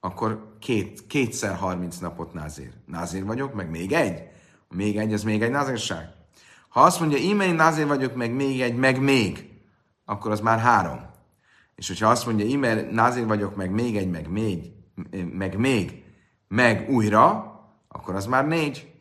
Akkor 0.00 0.56
két, 0.58 1.06
kétszer 1.06 1.56
30 1.56 1.98
napot 1.98 2.32
nazír. 2.32 2.72
Nazír 2.86 3.24
vagyok, 3.24 3.54
meg 3.54 3.70
még 3.70 3.92
egy. 3.92 4.22
Még 4.68 4.98
egy, 4.98 5.12
az 5.12 5.22
még 5.22 5.42
egy 5.42 5.50
nazírság. 5.50 6.08
Ha 6.68 6.80
azt 6.80 7.00
mondja, 7.00 7.18
íme 7.18 7.46
én 7.46 7.54
nazír 7.54 7.86
vagyok, 7.86 8.14
meg 8.14 8.34
még 8.34 8.60
egy, 8.60 8.76
meg 8.76 9.00
még, 9.00 9.50
akkor 10.04 10.30
az 10.30 10.40
már 10.40 10.58
három. 10.58 11.00
És 11.74 11.88
hogyha 11.88 12.10
azt 12.10 12.26
mondja, 12.26 12.46
íme 12.46 12.82
nazír 12.90 13.26
vagyok, 13.26 13.56
meg 13.56 13.70
még 13.70 13.96
egy, 13.96 14.10
meg 14.10 14.28
még, 14.28 14.72
meg 15.32 15.58
még, 15.58 16.04
meg 16.48 16.90
újra, 16.90 17.54
akkor 17.88 18.14
az 18.14 18.26
már 18.26 18.46
négy. 18.46 18.92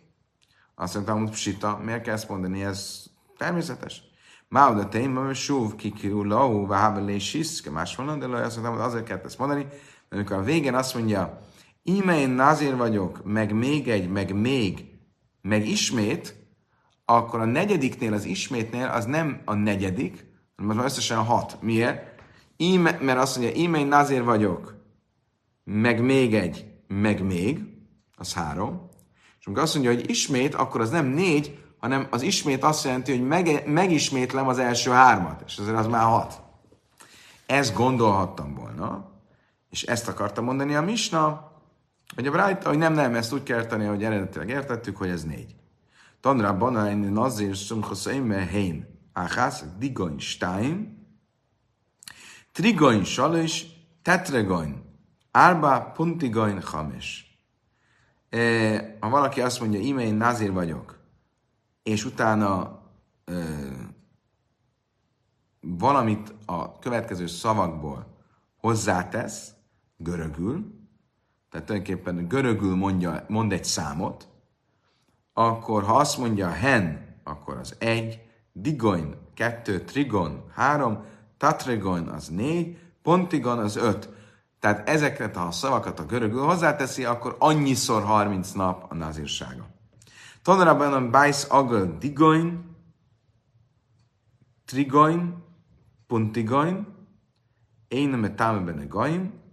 Azt 0.76 0.94
mondtam, 0.94 1.20
hogy 1.20 1.30
psita, 1.30 1.80
miért 1.84 2.02
kell 2.02 2.14
ezt 2.14 2.30
mondani? 2.30 2.64
Ez 2.64 3.04
természetes. 3.38 4.04
Máuda 4.48 4.90
téma, 4.90 5.34
súv, 5.34 5.76
kikirú, 5.76 6.24
lau, 6.24 6.68
vábelé, 6.68 7.18
siszke, 7.18 7.70
más 7.70 7.96
van, 7.96 8.20
de 8.20 8.26
azt 8.26 8.56
mondtam, 8.56 8.76
hogy 8.76 8.86
azért 8.86 9.04
kell 9.04 9.22
ezt 9.26 9.38
mondani, 9.38 9.64
mert 9.64 9.76
amikor 10.10 10.38
a 10.38 10.44
végén 10.44 10.76
azt 10.76 10.96
mondja, 10.96 11.40
íme 11.84 12.20
én 12.20 12.30
nazír 12.30 12.76
vagyok, 12.76 13.24
meg 13.24 13.54
még 13.54 13.90
egy, 13.90 14.10
meg 14.10 14.34
még, 14.34 14.86
meg 15.42 15.68
ismét, 15.68 16.36
akkor 17.06 17.40
a 17.40 17.46
negyediknél, 17.46 18.14
az 18.14 18.26
ismétnél 18.26 18.88
az 18.88 19.06
nem 19.06 19.42
a 19.46 19.54
negyedik, 19.54 20.26
hanem 20.56 20.78
az 20.78 20.86
összesen 20.86 21.18
a 21.18 21.24
hat. 21.24 21.58
Miért? 21.62 22.22
Íme, 22.58 22.98
mert 23.02 23.20
azt 23.20 23.38
mondja, 23.38 23.56
íme 23.56 23.80
én 23.80 23.88
nazír 23.88 24.24
vagyok, 24.24 24.76
meg 25.64 26.02
még 26.02 26.36
egy, 26.36 26.66
meg 26.88 27.26
még, 27.26 27.60
az 28.16 28.34
három. 28.34 28.90
És 29.40 29.46
amikor 29.46 29.64
azt 29.64 29.74
mondja, 29.74 29.94
hogy 29.94 30.10
ismét, 30.10 30.56
akkor 30.56 30.82
az 30.82 30.90
nem 30.90 31.06
négy, 31.06 31.65
hanem 31.86 32.08
az 32.10 32.22
ismét 32.22 32.64
azt 32.64 32.84
jelenti, 32.84 33.12
hogy 33.12 33.28
meg, 33.28 33.68
megismétlem 33.68 34.48
az 34.48 34.60
első 34.60 34.92
hármat, 34.92 35.44
és 35.46 35.58
azért 35.58 35.78
az 35.78 35.88
már 35.88 36.04
hat. 36.04 36.42
Ezt 37.46 37.76
gondolhattam 37.76 38.54
volna, 38.54 39.12
és 39.70 39.84
ezt 39.84 40.08
akartam 40.08 40.44
mondani 40.44 40.76
a 40.76 40.82
Misna, 40.82 41.52
hogy 42.16 42.28
a 42.28 42.32
Brájta, 42.32 42.70
hogy 42.70 42.78
nem, 42.78 42.94
nem, 42.94 43.16
ezt 43.16 43.34
úgy 43.34 43.44
kell 43.44 43.60
érteni, 43.60 43.86
hogy 43.86 44.04
eredetileg 44.04 44.50
értettük, 44.50 44.98
hogy 44.98 45.10
ez 45.10 45.24
négy. 45.24 45.56
Tanra 46.22 46.58
banain 46.58 46.98
nazir 46.98 47.56
szumchoszaim 47.56 48.32
hein. 48.32 48.88
Áhász, 49.14 49.64
digoin 49.78 50.20
stein, 50.20 51.08
trigoin 52.52 53.04
salis, 53.04 53.66
tetregoin, 54.02 54.84
árba 55.32 55.92
puntigoin 55.96 56.62
hames. 56.62 57.40
E, 58.30 58.98
ha 59.00 59.10
valaki 59.10 59.42
azt 59.42 59.60
mondja, 59.60 59.80
íme 59.80 60.04
én 60.04 60.16
nazír 60.16 60.52
vagyok, 60.52 60.95
és 61.86 62.06
utána 62.06 62.80
e, 63.26 63.34
valamit 65.60 66.34
a 66.46 66.80
következő 66.80 67.28
szavakból 67.28 68.06
hozzátesz, 68.58 69.54
görögül, 69.98 70.74
tehát 71.50 71.66
tulajdonképpen 71.66 72.28
görögül 72.28 72.76
mondja, 72.76 73.26
mond 73.28 73.52
egy 73.52 73.64
számot, 73.64 74.28
akkor 75.34 75.84
ha 75.84 75.96
azt 75.96 76.18
mondja 76.18 76.50
hen, 76.50 77.16
akkor 77.24 77.58
az 77.58 77.76
egy, 77.80 78.22
digoin, 78.52 79.16
kettő, 79.34 79.84
trigon, 79.84 80.44
három, 80.54 81.04
tatrigon 81.38 82.08
az 82.08 82.28
négy, 82.28 82.78
pontigon 83.02 83.60
az 83.60 83.76
öt. 83.76 84.10
Tehát 84.60 84.90
ezeket 84.90 85.38
a 85.38 85.52
szavakat 85.52 86.00
a 86.00 86.06
görögül 86.06 86.44
hozzáteszi, 86.44 87.06
akkor 87.06 87.36
annyiszor 87.40 88.04
30 88.04 88.52
nap 88.52 88.86
a 88.92 88.96
nazírsága. 88.96 89.74
Tanarabban 90.46 90.94
a 90.94 91.10
bajsz 91.10 91.48
agol 91.50 91.98
digoin, 92.00 92.76
trigoin, 94.66 95.44
puntigoin, 96.08 96.88
én 97.88 98.10
nem 98.10 98.36
táme 98.36 98.60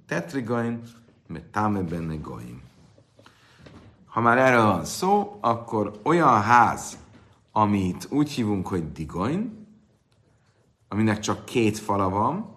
tetrigoin, 0.06 0.82
mert 1.26 1.44
táme 1.44 1.80
benne. 1.80 2.14
Ha 4.06 4.20
már 4.20 4.38
erről 4.38 4.66
van 4.66 4.84
szó, 4.84 5.38
akkor 5.40 6.00
olyan 6.02 6.42
ház, 6.42 6.98
amit 7.52 8.06
úgy 8.10 8.30
hívunk, 8.30 8.66
hogy 8.66 8.92
digoin, 8.92 9.66
aminek 10.88 11.18
csak 11.18 11.44
két 11.44 11.78
fala 11.78 12.08
van, 12.08 12.56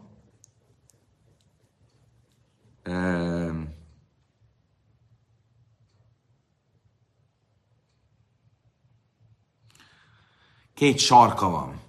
két 10.76 10.98
sarka 10.98 11.50
van. 11.50 11.80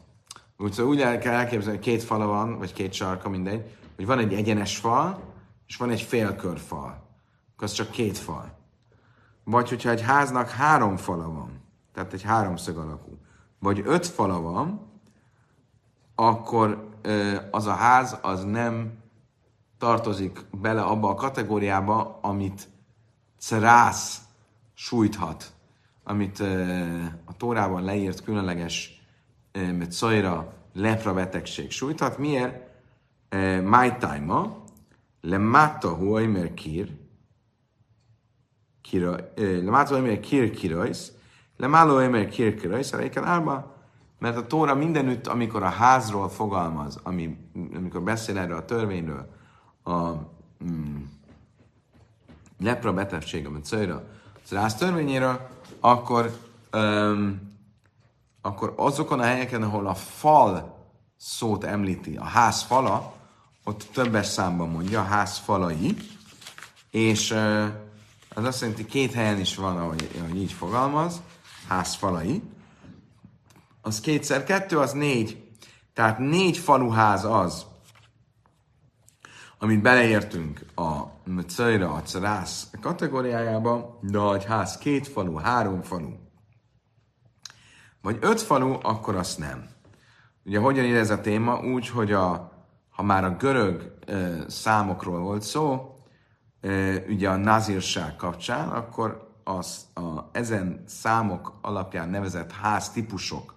Úgyhogy 0.58 0.84
úgy 0.84 1.00
el 1.00 1.18
kell 1.18 1.34
elképzelni, 1.34 1.76
hogy 1.76 1.86
két 1.86 2.02
fala 2.02 2.26
van, 2.26 2.58
vagy 2.58 2.72
két 2.72 2.92
sarka, 2.92 3.28
mindegy, 3.28 3.76
hogy 3.96 4.06
van 4.06 4.18
egy 4.18 4.34
egyenes 4.34 4.76
fal, 4.76 5.20
és 5.66 5.76
van 5.76 5.90
egy 5.90 6.00
félkörfal. 6.00 7.04
Az 7.56 7.72
csak 7.72 7.90
két 7.90 8.18
fal. 8.18 8.58
Vagy 9.44 9.68
hogyha 9.68 9.90
egy 9.90 10.02
háznak 10.02 10.48
három 10.48 10.96
fala 10.96 11.30
van, 11.30 11.60
tehát 11.92 12.12
egy 12.12 12.22
háromszög 12.22 12.76
alakú, 12.76 13.18
vagy 13.58 13.82
öt 13.84 14.06
fala 14.06 14.40
van, 14.40 14.90
akkor 16.14 16.88
az 17.50 17.66
a 17.66 17.74
ház 17.74 18.18
az 18.22 18.44
nem 18.44 18.92
tartozik 19.78 20.44
bele 20.50 20.82
abba 20.82 21.08
a 21.08 21.14
kategóriába, 21.14 22.18
amit 22.22 22.68
cerász 23.38 24.20
sújthat, 24.74 25.52
amit 26.08 26.40
a 27.24 27.36
Tórában 27.36 27.84
leírt 27.84 28.22
különleges 28.22 29.02
szajra 29.88 30.52
lepra 30.72 31.14
betegség 31.14 31.70
sújthat. 31.70 32.18
Miért? 32.18 32.64
My 33.64 33.92
time 33.98 34.56
le 35.20 35.38
mata 35.38 35.94
huaimer 35.94 36.54
kir, 36.54 36.88
le 39.36 39.70
mata 39.70 39.94
huaimer 39.94 40.20
kir 40.20 40.50
kirajsz, 40.50 41.12
le 41.56 41.66
málo 41.66 41.92
huaimer 41.92 42.28
kir 42.28 42.54
kirajsz, 42.54 42.92
árba, 43.14 43.74
mert 44.18 44.36
a 44.36 44.46
Tóra 44.46 44.74
mindenütt, 44.74 45.26
amikor 45.26 45.62
a 45.62 45.68
házról 45.68 46.28
fogalmaz, 46.28 47.00
ami, 47.02 47.36
amikor 47.74 48.02
beszél 48.02 48.38
erről 48.38 48.56
a 48.56 48.64
törvényről, 48.64 49.28
a 49.84 50.10
mm, 50.64 51.02
lepra 52.58 52.92
betegség, 52.92 53.46
amit 53.46 53.64
szőra, 53.64 54.04
az 54.44 54.50
rász 54.50 54.74
törvényéről, 54.74 55.48
akkor, 55.86 56.38
um, 56.72 57.40
akkor 58.42 58.72
azokon 58.76 59.20
a 59.20 59.24
helyeken, 59.24 59.62
ahol 59.62 59.86
a 59.86 59.94
fal 59.94 60.76
szót 61.16 61.64
említi, 61.64 62.16
a 62.16 62.24
ház 62.24 62.62
fala, 62.62 63.14
ott 63.64 63.88
többes 63.92 64.26
számban 64.26 64.68
mondja, 64.68 65.00
a 65.00 65.04
ház 65.04 65.36
falai, 65.38 65.96
és 66.90 67.30
uh, 67.30 67.66
az 68.34 68.44
azt 68.44 68.60
jelenti, 68.60 68.84
két 68.84 69.12
helyen 69.12 69.40
is 69.40 69.56
van, 69.56 69.76
ahogy, 69.76 70.10
ahogy 70.18 70.36
így 70.36 70.52
fogalmaz, 70.52 71.20
ház 71.68 71.94
falai. 71.94 72.42
Az 73.80 74.00
kétszer 74.00 74.44
kettő, 74.44 74.78
az 74.78 74.92
négy. 74.92 75.50
Tehát 75.94 76.18
négy 76.18 76.56
faluház 76.56 77.24
az, 77.24 77.66
amit 79.58 79.82
beleértünk 79.82 80.60
a 80.74 81.02
Mcajra, 81.24 81.92
a 81.92 82.02
Carász 82.02 82.70
kategóriájába, 82.80 83.98
de 84.02 84.18
ha 84.18 84.34
egy 84.34 84.44
ház 84.44 84.78
két 84.78 85.08
falu, 85.08 85.34
három 85.34 85.82
falu, 85.82 86.10
vagy 88.02 88.18
öt 88.20 88.40
falu, 88.40 88.78
akkor 88.82 89.16
azt 89.16 89.38
nem. 89.38 89.68
Ugye 90.44 90.58
hogyan 90.58 90.84
ér 90.84 90.96
ez 90.96 91.10
a 91.10 91.20
téma? 91.20 91.60
Úgy, 91.60 91.88
hogy 91.88 92.12
a, 92.12 92.52
ha 92.90 93.02
már 93.02 93.24
a 93.24 93.36
görög 93.36 93.98
e, 94.06 94.44
számokról 94.48 95.20
volt 95.20 95.42
szó, 95.42 95.94
e, 96.60 96.96
ugye 97.08 97.28
a 97.28 97.36
nazírság 97.36 98.16
kapcsán, 98.16 98.68
akkor 98.68 99.34
az, 99.44 99.86
a, 99.94 100.28
ezen 100.32 100.82
számok 100.86 101.58
alapján 101.62 102.08
nevezett 102.08 102.52
ház 102.52 102.90
típusok, 102.90 103.54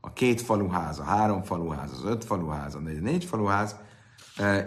a 0.00 0.12
két 0.12 0.40
faluház, 0.40 0.98
a 0.98 1.04
három 1.04 1.42
faluház, 1.42 1.92
az 1.92 2.04
öt 2.04 2.24
faluház, 2.24 2.74
a 2.74 2.78
négy, 2.78 3.00
négy 3.00 3.24
faluház, 3.24 3.76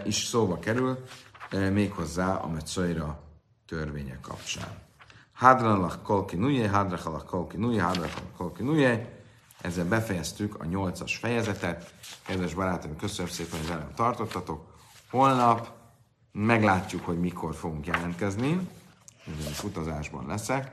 is 0.04 0.24
szóba 0.24 0.58
kerül, 0.58 1.04
méghozzá 1.50 2.34
a 2.34 2.48
Metszöjra 2.48 3.22
törvénye 3.66 4.18
kapcsán. 4.20 4.84
Hadranlach 5.32 6.02
kolki 6.02 6.36
nuje, 6.36 6.68
hadrachalach 6.68 7.24
kolki 7.24 7.56
nuje, 7.56 7.82
hadrachalach 7.82 8.36
kolki 8.36 8.62
nuje. 8.62 9.14
Ezzel 9.60 9.84
befejeztük 9.84 10.60
a 10.60 10.64
nyolcas 10.64 11.16
fejezetet. 11.16 11.94
Kedves 12.26 12.54
barátaim, 12.54 12.96
köszönöm 12.96 13.30
szépen, 13.30 13.58
hogy 13.58 13.68
velem 13.68 13.94
tartottatok. 13.94 14.74
Holnap 15.10 15.72
meglátjuk, 16.32 17.04
hogy 17.04 17.20
mikor 17.20 17.54
fogunk 17.54 17.86
jelentkezni. 17.86 18.68
Ugyanis 19.26 19.62
utazásban 19.62 20.26
leszek. 20.26 20.72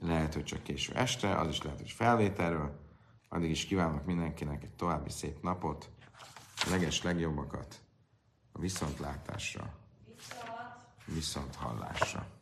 Lehet, 0.00 0.34
hogy 0.34 0.44
csak 0.44 0.62
késő 0.62 0.92
este, 0.94 1.34
az 1.34 1.48
is 1.48 1.62
lehet, 1.62 1.78
hogy 1.78 1.90
felvételről. 1.90 2.80
Addig 3.28 3.50
is 3.50 3.64
kívánok 3.64 4.04
mindenkinek 4.04 4.62
egy 4.62 4.72
további 4.72 5.10
szép 5.10 5.42
napot, 5.42 5.88
leges 6.70 7.02
legjobbakat, 7.02 7.80
viszontlátásra, 8.58 9.70
viszont 11.04 11.54
hallásra. 11.54 12.37